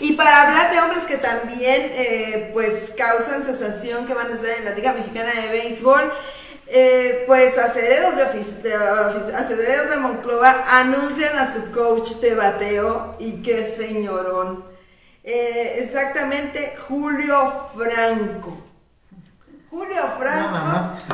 [0.00, 4.50] y para hablar de hombres que también eh, pues causan sensación que van a estar
[4.50, 6.10] en la Liga Mexicana de Béisbol,
[6.66, 8.74] eh, pues aceleros de, de
[9.36, 14.64] aceleros de Monclova anuncian a su coach de bateo y qué señorón.
[15.22, 18.73] Eh, exactamente Julio Franco.
[19.74, 20.50] Julio Franco,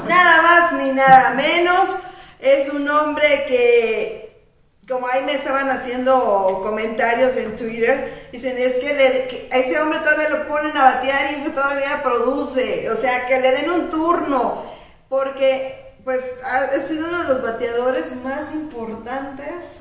[0.06, 0.72] Nada más.
[0.72, 1.96] ni nada menos,
[2.40, 4.44] es un hombre que,
[4.86, 9.80] como ahí me estaban haciendo comentarios en Twitter, dicen, es que, le- que a ese
[9.80, 13.70] hombre todavía lo ponen a batear y ese todavía produce, o sea, que le den
[13.70, 14.62] un turno,
[15.08, 19.78] porque pues ha, sido uno de los bateadores más importantes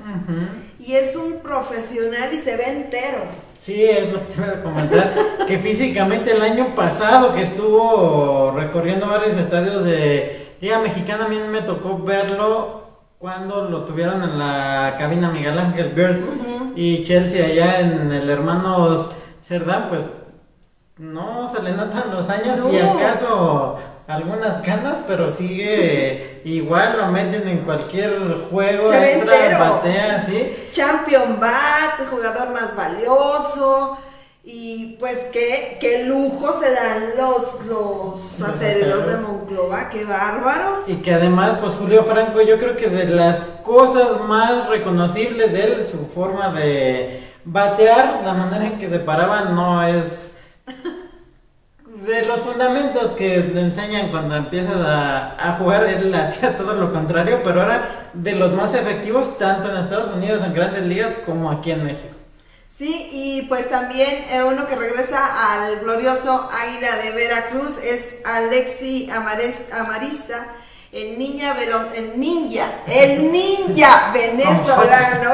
[0.78, 3.22] y es un profesional y se ve entero.
[3.58, 5.14] Sí, es lo que te iba a comentar,
[5.46, 11.38] que físicamente el año pasado que estuvo recorriendo varios estadios de Liga Mexicana, a mí
[11.50, 12.84] me tocó verlo
[13.18, 16.20] cuando lo tuvieron en la cabina Miguel Ángel Bird
[16.74, 19.10] y Chelsea allá en el Hermanos
[19.42, 20.02] Cerdán, pues
[20.96, 22.92] no se le notan los años y No.
[22.92, 23.76] acaso
[24.10, 28.12] algunas canas, pero sigue igual, lo meten en cualquier
[28.50, 29.58] juego, Se entero.
[29.58, 30.68] batea, ¿sí?
[30.72, 33.98] Champion Bat, jugador más valioso.
[34.42, 39.28] Y pues qué, qué lujo se dan los, los aceleros de acereros.
[39.28, 40.88] Monclova, qué bárbaros.
[40.88, 45.64] Y que además, pues Julio Franco, yo creo que de las cosas más reconocibles de
[45.64, 50.38] él, su forma de batear, la manera en que se paraba, no es
[52.06, 56.92] de los fundamentos que te enseñan cuando empiezas a, a jugar, él hacía todo lo
[56.92, 61.50] contrario, pero era de los más efectivos tanto en Estados Unidos, en grandes ligas, como
[61.50, 62.14] aquí en México.
[62.68, 69.10] Sí, y pues también eh, uno que regresa al glorioso Águila de Veracruz es Alexi
[69.12, 70.46] Amares- Amarista,
[70.92, 75.32] el ninja velo- el ninja, el ninja venezolano,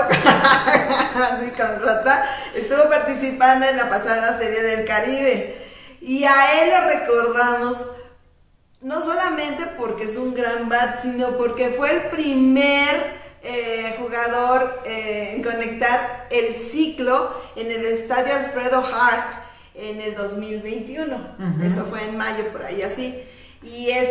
[1.33, 5.66] así con Jota, estuvo participando en la pasada serie del Caribe.
[6.01, 7.87] Y a él lo recordamos
[8.81, 15.33] no solamente porque es un gran bat, sino porque fue el primer eh, jugador eh,
[15.35, 19.45] en conectar el ciclo en el estadio Alfredo Harp
[19.75, 21.37] en el 2021.
[21.65, 23.23] Eso fue en mayo, por ahí así.
[23.63, 24.09] Y es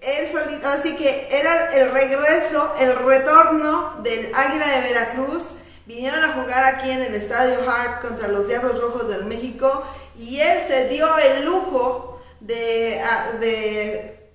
[0.00, 5.56] él solito, así que era el regreso, el retorno del Águila de Veracruz.
[5.86, 9.84] Vinieron a jugar aquí en el estadio Harp contra los Diablos Rojos del México
[10.16, 13.00] y él se dio el lujo de,
[13.40, 14.30] de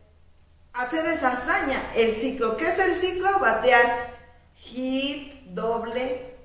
[0.73, 2.57] hacer esa hazaña, el ciclo.
[2.57, 3.29] ¿Qué es el ciclo?
[3.39, 4.17] Batear
[4.55, 6.35] hit, doble,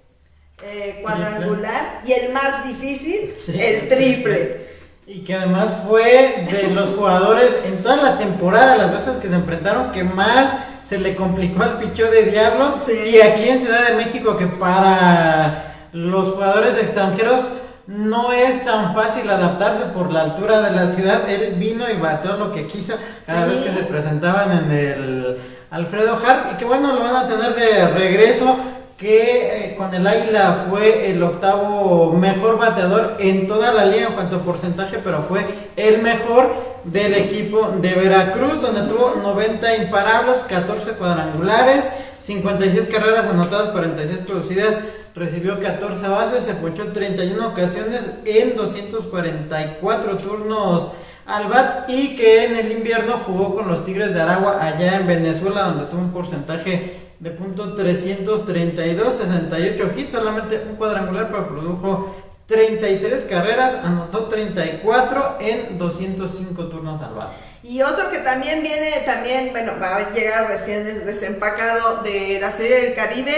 [0.63, 3.61] eh, cuadrangular y el más difícil, Sí.
[3.61, 4.67] el triple.
[5.07, 9.35] Y que además fue de los jugadores en toda la temporada, las veces que se
[9.35, 10.55] enfrentaron, que más
[10.85, 12.75] se le complicó al pichó de Diablos.
[12.87, 12.93] Sí.
[13.11, 17.45] Y aquí en Ciudad de México, que para los jugadores extranjeros
[17.87, 21.29] no es tan fácil adaptarse por la altura de la ciudad.
[21.29, 22.95] Él vino y bateó lo que quiso
[23.27, 23.51] cada Sí.
[23.51, 25.39] vez que se presentaban en el
[25.71, 26.53] Alfredo Harp.
[26.53, 28.57] Y que bueno, lo van a tener de regreso
[28.97, 34.13] que eh, con el Águila fue el octavo mejor bateador en toda la liga en
[34.15, 35.45] cuanto a porcentaje, pero fue
[35.77, 36.55] el mejor
[36.85, 41.89] del equipo de Veracruz, donde tuvo 90 imparables, 14 cuadrangulares,
[42.21, 44.79] 56 carreras anotadas, 46 producidas,
[45.15, 50.89] recibió 14 bases, se ponchó 31 ocasiones en 244 turnos
[51.27, 55.07] al BAT y que en el invierno jugó con los Tigres de Aragua allá en
[55.07, 62.15] Venezuela donde tuvo un porcentaje de punto 332, 68 hits, solamente un cuadrangular, pero produjo
[62.47, 67.29] 33 carreras, anotó 34 en 205 turnos al BAT.
[67.63, 72.83] Y otro que también viene, también, bueno, va a llegar recién desempacado de la Serie
[72.83, 73.33] del Caribe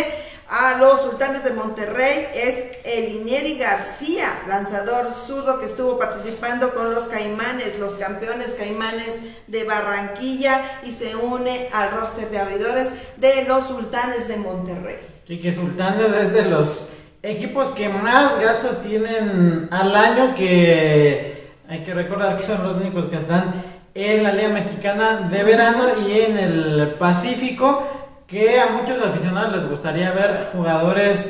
[0.48, 7.04] a los Sultanes de Monterrey es Elinieri García, lanzador zurdo que estuvo participando con los
[7.04, 13.66] Caimanes, los campeones Caimanes de Barranquilla y se une al roster de abridores de los
[13.66, 14.98] Sultanes de Monterrey.
[15.26, 16.90] Y que Sultanes es de los
[17.22, 23.06] equipos que más gastos tienen al año que hay que recordar que son los únicos
[23.06, 23.52] que están
[23.96, 27.95] en la Liga Mexicana de verano y en el Pacífico,
[28.26, 31.28] que a muchos aficionados les gustaría ver jugadores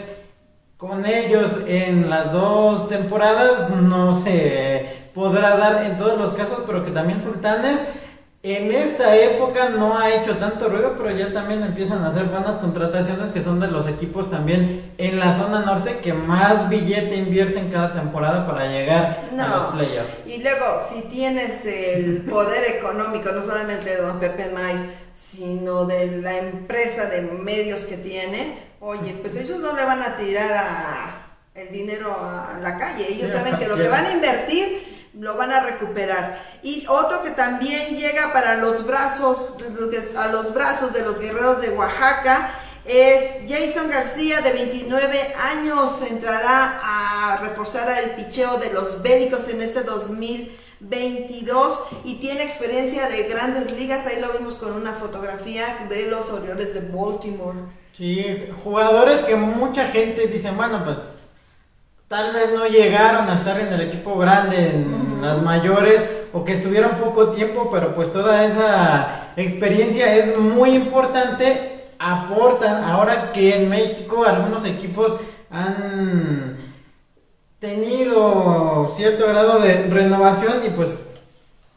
[0.77, 6.85] con ellos en las dos temporadas, no se podrá dar en todos los casos, pero
[6.85, 7.83] que también Sultanes
[8.55, 12.59] en esta época no ha hecho tanto ruido, pero ya también empiezan a hacer buenas
[12.59, 17.71] contrataciones que son de los equipos también en la zona norte que más billete invierten
[17.71, 20.19] cada temporada para llegar a los playoffs.
[20.27, 26.21] Y luego, si tienes el poder económico, no solamente de don Pepe Mais, sino de
[26.21, 31.23] la empresa de medios que tienen, oye, pues ellos no le van a tirar a
[31.57, 35.53] el dinero a la calle, ellos saben que lo que van a invertir lo van
[35.53, 36.43] a recuperar.
[36.63, 39.57] Y otro que también llega para los brazos,
[40.17, 42.51] a los brazos de los guerreros de Oaxaca,
[42.85, 49.61] es Jason García, de 29 años, entrará a reforzar el picheo de los bélicos en
[49.61, 54.07] este 2022 y tiene experiencia de grandes ligas.
[54.07, 57.59] Ahí lo vimos con una fotografía de los Orioles de Baltimore.
[57.93, 60.99] Sí, jugadores que mucha gente dice, bueno, pues
[62.09, 66.53] tal vez no llegaron a estar en el equipo grande, en las mayores, o que
[66.53, 71.73] estuvieron poco tiempo, pero pues toda esa experiencia es muy importante.
[71.99, 75.17] Aportan ahora que en México algunos equipos
[75.51, 76.57] han
[77.59, 80.91] tenido cierto grado de renovación y pues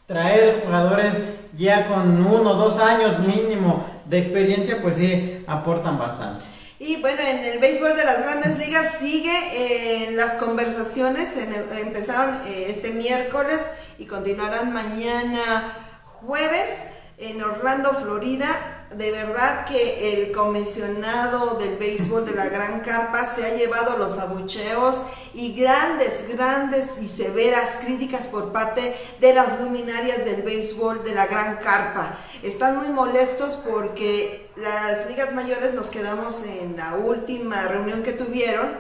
[0.05, 1.21] traer jugadores
[1.57, 6.43] ya con uno o dos años mínimo de experiencia, pues sí, aportan bastante.
[6.81, 12.67] Y bueno, en el béisbol de las grandes ligas sigue en las conversaciones, empezaron eh,
[12.69, 13.59] este miércoles
[13.97, 15.73] y continuarán mañana
[16.05, 18.78] jueves en Orlando, Florida.
[18.91, 24.17] De verdad que el comisionado del béisbol de la Gran Carpa se ha llevado los
[24.17, 25.03] abucheos
[25.35, 31.27] y grandes, grandes y severas críticas por parte de las luminarias del béisbol de la
[31.27, 32.17] Gran Carpa.
[32.41, 38.75] Están muy molestos porque las ligas mayores nos quedamos en la última reunión que tuvieron.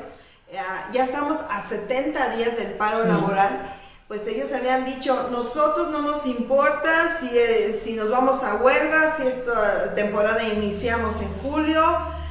[0.91, 3.75] Ya estamos a 70 días del paro laboral
[4.09, 9.15] pues ellos habían dicho, nosotros no nos importa si, eh, si nos vamos a huelga,
[9.15, 11.83] si esta temporada iniciamos en julio,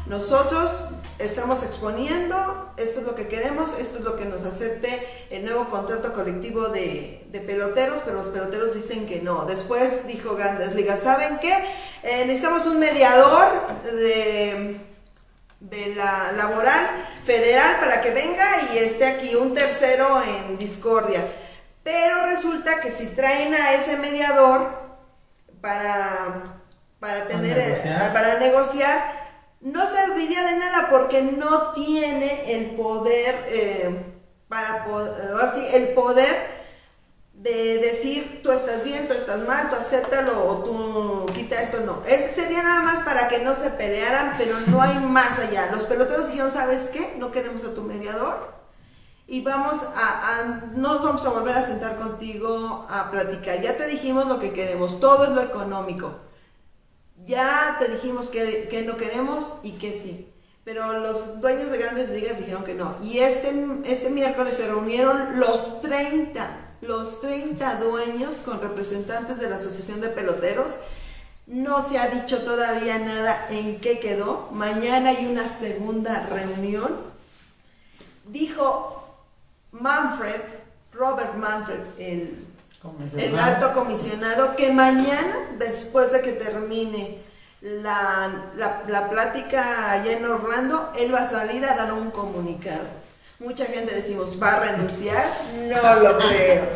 [0.07, 0.83] nosotros
[1.21, 5.69] estamos exponiendo, esto es lo que queremos, esto es lo que nos acepte el nuevo
[5.69, 9.45] contrato colectivo de, peloteros, pero los peloteros dicen que no.
[9.45, 11.55] Después dijo Grandes Ligas, ¿saben qué?
[12.03, 13.47] Eh, necesitamos un mediador
[13.85, 14.81] de
[15.61, 16.87] de la laboral
[17.25, 21.25] federal para que venga y esté aquí un tercero en discordia.
[21.89, 24.69] Pero resulta que si traen a ese mediador
[25.63, 26.61] para,
[27.01, 28.13] para tener negociar.
[28.13, 29.01] para negociar,
[29.63, 34.05] no serviría de nada porque no tiene el poder eh,
[34.49, 35.15] para poder,
[35.73, 36.59] el poder
[37.33, 42.03] de decir tú estás bien, tú estás mal, tú acéptalo o tú quita esto, no.
[42.07, 45.71] Él sería nada más para que no se pelearan, pero no hay más allá.
[45.73, 47.15] Los peloteros dijeron, ¿sabes qué?
[47.17, 48.58] No queremos a tu mediador
[49.31, 53.61] y vamos a, nos vamos a volver a sentar contigo a platicar.
[53.61, 56.17] Ya te dijimos lo que queremos, todo es lo económico.
[57.27, 60.33] Ya te dijimos que, que no queremos y que sí.
[60.65, 62.97] Pero los dueños de grandes ligas dijeron que no.
[63.03, 63.53] Y este,
[63.85, 70.09] este miércoles se reunieron los 30, los 30 dueños con representantes de la Asociación de
[70.09, 70.79] Peloteros.
[71.47, 74.49] No se ha dicho todavía nada en qué quedó.
[74.53, 76.97] Mañana hay una segunda reunión.
[78.27, 78.98] Dijo
[79.81, 80.41] Manfred,
[80.93, 82.47] Robert Manfred, el,
[83.17, 87.23] el alto comisionado, que mañana, después de que termine
[87.61, 92.87] la, la, plática allá en Orlando, él va a salir a dar un comunicado.
[93.41, 95.25] Mucha gente decimos, ¿va a renunciar?
[95.69, 96.69] No lo creo.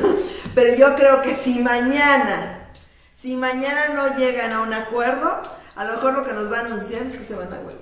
[0.54, 2.68] Pero yo creo que si mañana,
[3.14, 5.40] si mañana no llegan a un acuerdo,
[5.76, 7.80] a lo mejor lo que nos va a anunciar es que se van a huelga.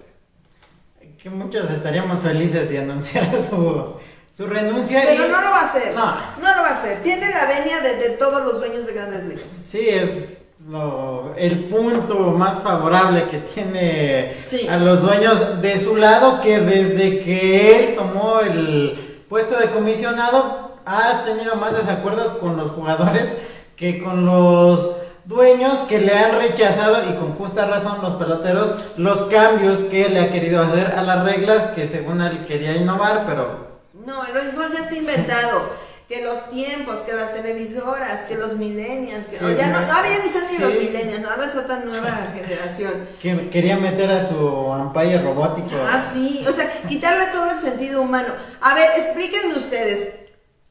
[1.20, 3.96] Que muchos estaríamos felices si anunciara su
[4.38, 5.02] su renuncia.
[5.04, 5.92] Pero no lo va a hacer.
[5.94, 6.06] No.
[6.40, 7.02] No lo va a hacer.
[7.02, 9.50] Tiene la venia de, de todos los dueños de grandes ligas.
[9.50, 10.34] Sí, es
[10.70, 14.68] lo- el punto más favorable que tiene Sí.
[14.68, 20.76] a los dueños de su lado, que desde que él tomó el puesto de comisionado
[20.86, 23.36] ha tenido más desacuerdos con los jugadores
[23.76, 24.88] que con los
[25.26, 30.20] dueños que le han rechazado y con justa razón los peloteros los cambios que le
[30.20, 33.67] ha querido hacer a las reglas que según él quería innovar, pero
[34.04, 35.88] No, el béisbol ya está inventado.
[36.08, 39.84] Que los tiempos, que las televisoras, que los millennials, que Sí, ya no, sí.
[39.92, 43.06] ahora ya ni son ni los millennials, ahora es otra nueva generación.
[43.20, 45.76] que quería meter a su umpire robótico.
[45.86, 48.32] Ah, sí, o sea, quitarle todo el sentido humano.
[48.62, 50.14] A ver, explíquenme ustedes.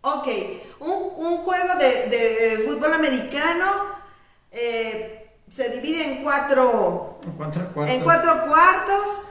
[0.01, 0.27] Ok,
[0.79, 3.65] un, un juego de, de fútbol americano
[4.51, 7.95] eh, se divide en cuatro, En cuatro cuartos.
[7.95, 9.21] en cuatro cuartos,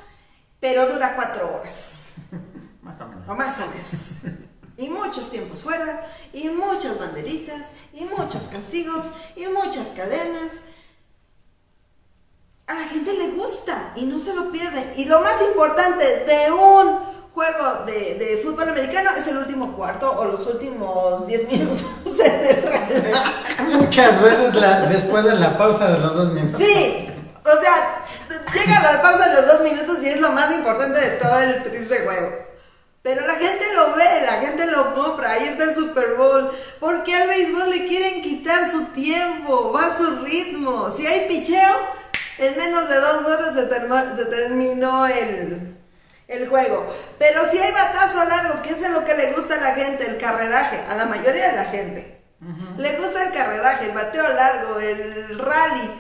[0.60, 1.94] pero dura cuatro horas,
[2.86, 3.28] Más o menos.
[3.28, 4.36] o más o menos.
[4.78, 10.64] Y muchos tiempos fuera, y muchas banderitas, y muchos castigos, y muchas cadenas.
[12.66, 14.92] A la gente le gusta y no se lo pierden.
[14.96, 16.98] Y lo más importante de un
[17.32, 21.84] juego de, de fútbol americano es el último cuarto o los últimos 10 minutos
[22.22, 23.24] en el reloj.
[23.80, 26.60] Muchas veces la, después de la pausa de los dos minutos.
[26.60, 27.08] Sí,
[27.44, 28.04] o sea,
[28.54, 31.62] llega la pausa en los dos minutos y es lo más importante de todo el
[31.62, 32.45] triste juego.
[33.06, 36.50] Pero la gente lo ve, la gente lo compra, ahí está el Super Bowl.
[36.80, 40.90] Porque al béisbol le quieren quitar su tiempo, va a su ritmo.
[40.90, 41.76] Si hay picheo,
[42.38, 45.76] en menos de dos horas se, terminó el,
[46.26, 46.84] el juego.
[47.16, 50.18] Pero si hay batazo largo, que es lo que le gusta a la gente, el
[50.18, 52.20] carreraje, a la mayoría de la gente.
[52.76, 55.92] Le gusta el carreraje, el bateo largo, el rally.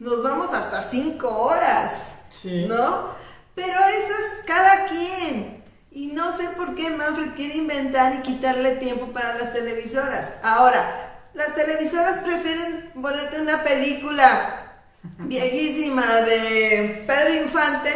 [0.00, 2.16] Nos vamos hasta cinco horas.
[2.28, 2.66] Sí.
[2.66, 3.08] ¿No?
[3.54, 5.61] Pero eso es cada quien.
[5.94, 10.34] Y no sé por qué Manfred quiere inventar y quitarle tiempo para las televisoras.
[10.42, 14.72] Ahora, las televisoras prefieren ponerte una película
[15.18, 17.92] viejísima de Pedro Infante,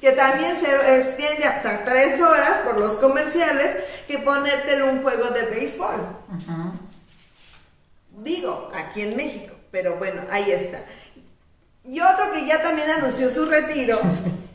[0.00, 5.42] que también se extiende hasta tres horas por los comerciales, que ponerte un juego de
[5.42, 6.16] béisbol.
[8.12, 10.78] Digo, aquí en México, pero bueno, ahí está.
[11.84, 13.98] Y otro que ya también anunció su retiro.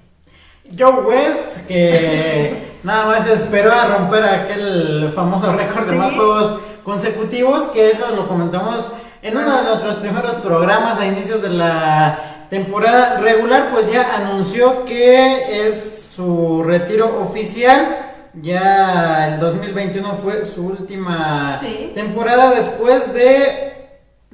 [0.77, 5.97] Joe West, que nada más esperó a romper aquel famoso récord de Sí.
[5.97, 8.89] más juegos consecutivos, que eso lo comentamos
[9.21, 14.83] en uno de nuestros primeros programas a inicios de la temporada regular, pues ya anunció
[14.85, 17.99] que es su retiro oficial.
[18.35, 21.91] Ya el 2021 fue su última Sí.
[21.95, 23.71] temporada después de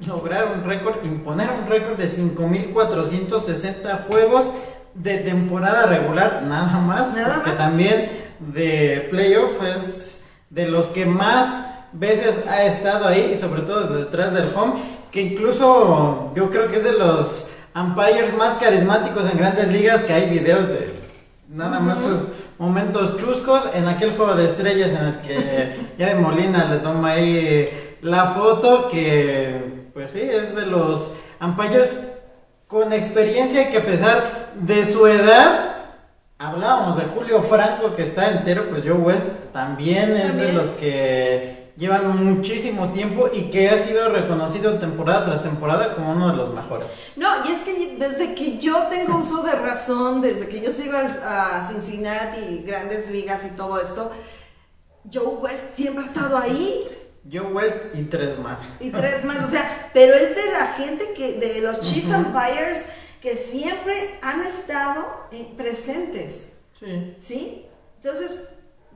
[0.06, 4.46] lograr un récord, imponer un récord de 5.460 juegos
[4.94, 7.58] de temporada regular, nada más, Nada porque más.
[7.58, 8.08] también
[8.40, 14.32] de playoff es de los que más veces ha estado ahí, y sobre todo detrás
[14.32, 14.74] del home,
[15.10, 20.12] que incluso yo creo que es de los umpires más carismáticos en grandes ligas, que
[20.12, 20.92] hay videos de
[21.48, 22.28] nada más sus
[22.58, 27.12] momentos chuscos en aquel juego de estrellas en el que ya de Molina le toma
[27.12, 31.96] ahí la foto que pues sí es de los umpires
[32.70, 35.74] con experiencia y que a pesar de su edad
[36.38, 41.72] hablábamos de Julio Franco que está entero pues Joe West también es de los que
[41.76, 46.54] llevan muchísimo tiempo y que ha sido reconocido temporada tras temporada como uno de los
[46.54, 46.86] mejores.
[47.16, 50.92] No, y es que desde que yo tengo uso de razón, desde que yo sigo
[50.96, 54.12] a Cincinnati, grandes ligas y todo esto,
[55.12, 56.84] Joe West siempre ha estado ahí.
[57.30, 58.60] Joe West y tres más.
[58.80, 62.84] Y tres más, o sea, pero es de la gente que, de los Chief Umpires
[63.20, 66.54] que siempre han estado eh, presentes.
[66.78, 67.14] Sí.
[67.18, 67.66] ¿Sí?
[68.02, 68.36] Entonces,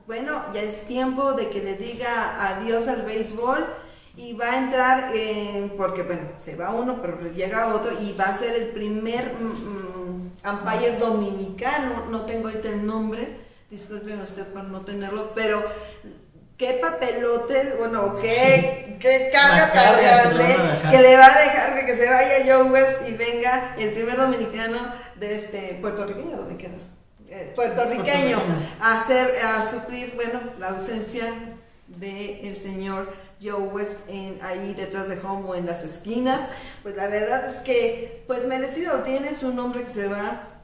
[0.07, 3.63] bueno, ya es tiempo de que le diga adiós al béisbol
[4.17, 8.25] y va a entrar, en- porque bueno, se va uno, pero llega otro y va
[8.25, 13.27] a ser el primer mm, umpire dominicano, no tengo ahorita el nombre,
[13.69, 15.63] discúlpeme usted por no tenerlo, pero
[16.57, 21.41] qué papelote, bueno, qué, qué carga tan carga que le grande que le va a
[21.41, 26.75] dejar que, se vaya Joe West y venga el primer dominicano de este puertorriqueño dominicano
[27.27, 28.37] eh, puertorriqueño Puertorriqueño.
[28.79, 31.25] a hacer a suplir bueno la ausencia
[31.87, 36.49] de el señor Joe West en ahí detrás de home o en las esquinas.
[36.83, 40.54] Pues la verdad es que pues merecido tiene su nombre que se va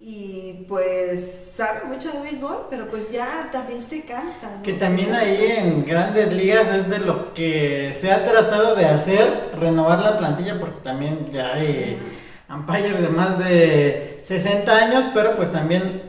[0.00, 4.62] y pues sabe mucho de béisbol pero pues ya también se cansa ¿no?
[4.62, 9.50] Que también ahí en grandes ligas es de lo que se ha tratado de hacer,
[9.58, 11.98] renovar la plantilla, porque también ya hay
[12.48, 16.08] umpires de más de 60 años, pero pues también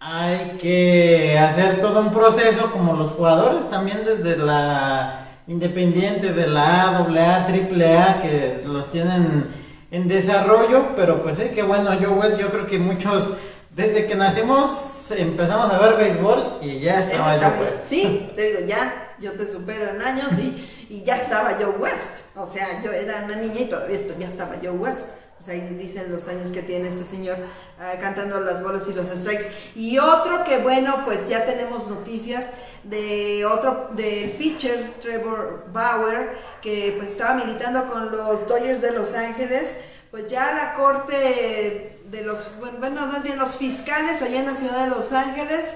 [0.00, 6.82] hay que hacer todo un proceso como los jugadores también desde la independiente de la
[6.82, 9.46] A, AA, AAA que los tienen
[9.90, 13.32] en desarrollo, pero pues eh, que bueno, yo yo creo que muchos
[13.70, 17.82] desde que nacimos empezamos a ver béisbol y ya estaba Joe West.
[17.82, 22.24] Sí, te digo, ya, yo te supero en años y, y ya estaba Joe West.
[22.34, 25.10] O sea, yo era una niña y todavía esto, ya estaba Joe West.
[25.38, 27.36] Sea, ahí dicen los años que tiene este señor
[27.78, 29.46] ah, cantando las bolas y los strikes.
[29.76, 32.50] Y otro que, bueno, pues ya tenemos noticias
[32.82, 39.14] de otro, del pitcher Trevor Bauer, que pues estaba militando con los Dodgers de Los
[39.14, 39.78] Ángeles.
[40.10, 44.84] Pues ya la corte de los, bueno, más bien los fiscales allá en la ciudad
[44.84, 45.74] de Los Ángeles,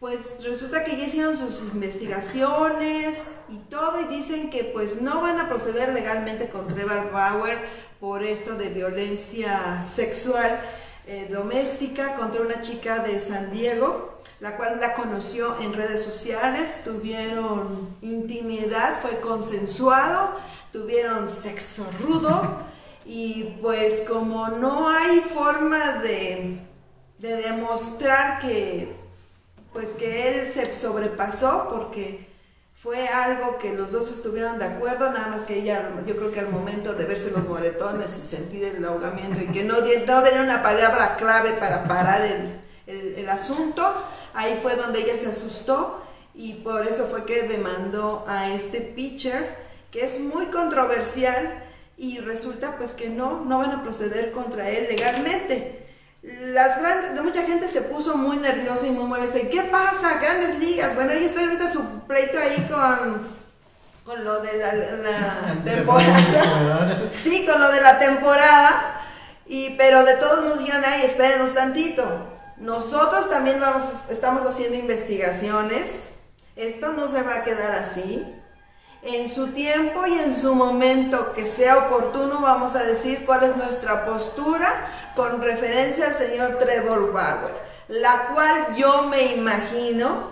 [0.00, 5.40] pues resulta que ya hicieron sus investigaciones y todo y dicen que pues no van
[5.40, 7.58] a proceder legalmente con Trevor Bauer
[8.00, 10.60] por esto de violencia sexual
[11.06, 16.84] eh, doméstica contra una chica de San Diego, la cual la conoció en redes sociales,
[16.84, 20.36] tuvieron intimidad, fue consensuado,
[20.72, 22.58] tuvieron sexo rudo
[23.04, 26.60] y pues como no hay forma de,
[27.18, 28.94] de demostrar que
[29.72, 32.27] pues que él se sobrepasó porque
[32.80, 36.38] fue algo que los dos estuvieron de acuerdo, nada más que ella, yo creo que
[36.38, 40.42] al momento de verse los moretones y sentir el ahogamiento y que no, no tenía
[40.42, 43.84] una palabra clave para parar el, el, asunto,
[44.32, 46.04] ahí fue donde ella se asustó
[46.36, 49.56] y por eso fue que demandó a este pitcher,
[49.90, 51.64] que es muy controversial
[51.96, 55.87] y resulta pues que no, no van a proceder contra él legalmente
[56.40, 59.38] las grandes, mucha gente se puso muy nerviosa y muy molesta.
[59.38, 60.18] ¿Y qué pasa?
[60.20, 60.94] Grandes ligas.
[60.94, 63.28] Bueno, yo estoy ahorita su pleito ahí con,
[64.04, 64.70] con lo de la,
[65.64, 67.00] temporada.
[67.12, 69.02] sí, con lo de la temporada.
[69.46, 72.04] Y, pero de todos nos dijeron, ay, espérenos tantito.
[72.58, 76.16] Nosotros también vamos, estamos haciendo investigaciones.
[76.56, 78.26] Esto no se va a quedar así.
[79.10, 83.56] En su tiempo y en su momento que sea oportuno vamos a decir cuál es
[83.56, 84.68] nuestra postura
[85.16, 87.54] con referencia al señor Trevor Bauer,
[87.88, 90.28] la cual yo me imagino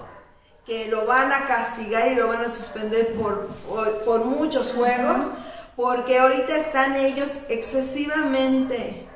[0.66, 3.46] que lo van a castigar y lo van a suspender por,
[4.04, 5.30] por, muchos juegos,
[5.74, 9.08] porque ahorita están ellos excesivamente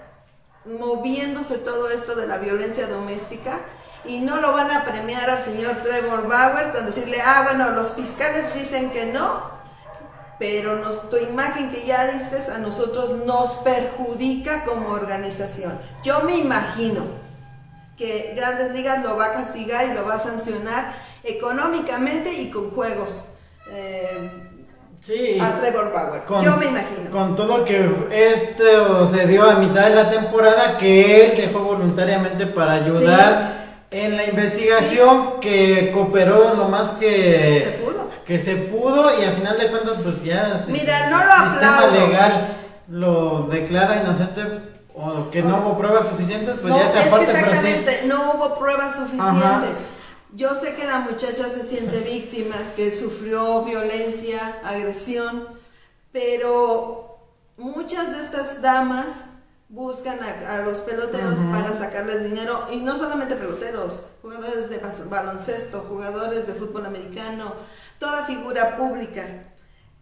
[0.64, 3.61] moviéndose todo esto de la violencia doméstica
[4.05, 7.92] y no lo van a premiar al señor Trevor Bauer con decirle, ah, bueno, los
[7.92, 9.51] fiscales dicen que no,
[10.38, 15.78] pero nos, tu imagen que ya dices a nosotros nos perjudica como organización.
[16.03, 17.03] Yo me imagino
[17.96, 22.70] que Grandes Ligas lo va a castigar y lo va a sancionar económicamente y con
[22.70, 23.26] juegos.
[23.70, 24.46] Eh,
[25.03, 25.38] Sí.
[25.40, 26.22] A Trevor Bauer.
[26.44, 27.11] Yo me imagino.
[27.11, 32.46] Con todo que esto se dio a mitad de la temporada, que él dejó voluntariamente
[32.46, 33.59] para ayudar
[33.91, 38.11] en la investigación que cooperó lo más que se pudo.
[38.24, 41.86] que se pudo y al final de cuentas pues ya Mira, no lo el sistema
[41.86, 42.57] legal
[42.88, 44.43] lo declara inocente
[44.95, 48.97] o que no hubo pruebas suficientes, pues ya se es que exactamente, no hubo pruebas
[48.97, 49.78] suficientes.
[50.32, 55.49] Yo sé que la muchacha se siente víctima, que sufrió violencia, agresión,
[56.12, 57.18] pero
[57.57, 59.26] muchas de estas damas
[59.71, 66.49] buscan a, los peloteros para sacarles dinero y no solamente peloteros, jugadores de baloncesto, jugadores
[66.49, 67.55] de fútbol americano,
[67.99, 69.25] toda figura pública.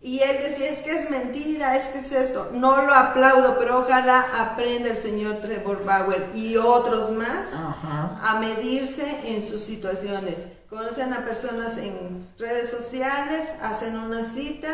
[0.01, 2.51] Y él decía, es que es mentira, es que es esto.
[2.55, 9.35] No lo aplaudo, pero ojalá aprenda el señor Trevor Bauer y otros más a medirse
[9.35, 10.47] en sus situaciones.
[10.71, 14.69] Conocen a personas en redes sociales, hacen una cita,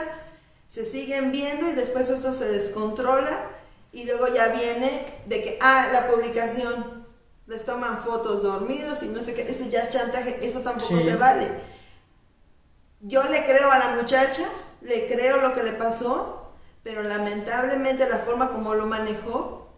[0.68, 3.48] se siguen viendo y después esto se descontrola
[3.94, 7.06] y luego ya viene de que, ah, la publicación,
[7.46, 11.14] les toman fotos dormidos y no sé qué, ese ya es chantaje, eso tampoco se
[11.14, 11.48] vale.
[13.00, 14.44] Yo le creo a la muchacha,
[14.80, 19.68] le creo lo que le pasó, pero lamentablemente la forma como lo manejó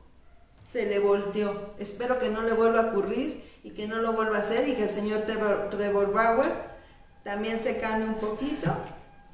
[0.64, 1.74] se le volteó.
[1.78, 4.74] Espero que no le vuelva a ocurrir y que no lo vuelva a hacer y
[4.74, 6.52] que el señor Trevor Bauer
[7.22, 8.74] también se calme un poquito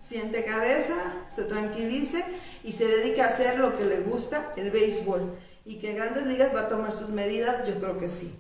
[0.03, 0.97] siente cabeza,
[1.29, 2.25] se tranquilice
[2.65, 5.35] y se dedica a hacer lo que le gusta, el béisbol.
[5.65, 8.39] Y que Grandes Ligas va a tomar sus medidas, yo creo que sí.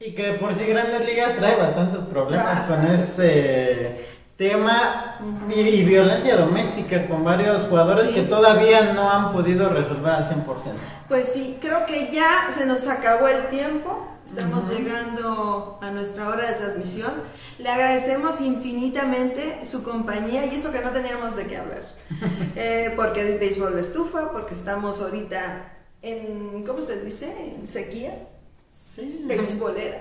[0.00, 5.18] Y que por si Grandes Ligas trae bastantes problemas con este tema
[5.48, 10.44] y, violencia doméstica con varios jugadores que todavía no han podido resolver al 100%.
[11.08, 14.06] Pues sí, creo que ya se nos acabó el tiempo.
[14.28, 17.10] Estamos llegando a nuestra hora de transmisión.
[17.58, 21.82] Le agradecemos infinitamente su compañía y eso que no teníamos de qué hablar.
[22.56, 25.72] eh, porque el béisbol de estufa, porque estamos ahorita
[26.02, 27.54] en, ¿cómo se dice?
[27.56, 28.28] En sequía.
[28.70, 29.22] Sí.
[29.24, 29.98] Béisbolera.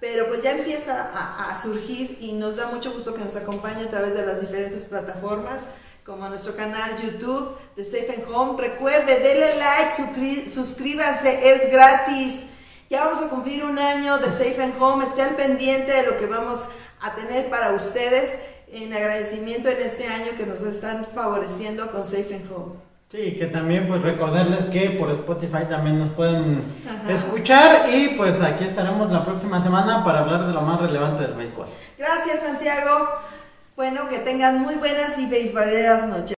[0.00, 3.84] pero pues ya empieza a, a, surgir y nos da mucho gusto que nos acompañe
[3.84, 5.62] a través de las diferentes plataformas
[6.04, 8.60] como nuestro canal YouTube de Safe and Home.
[8.60, 12.57] Recuerde, denle like, suscríbase, es gratis.
[12.88, 16.24] Ya vamos a cumplir un año de Safe and Home, estén pendientes de lo que
[16.24, 16.68] vamos
[17.02, 18.40] a tener para ustedes
[18.72, 22.76] en agradecimiento en este año que nos están favoreciendo con Safe and Home.
[23.10, 26.62] Sí, que también pues recordarles que por Spotify también nos pueden
[27.10, 31.34] escuchar y pues aquí estaremos la próxima semana para hablar de lo más relevante del
[31.34, 31.66] béisbol.
[31.98, 33.06] Gracias Santiago.
[33.76, 36.37] Bueno, que tengan muy buenas y beisboleras noches.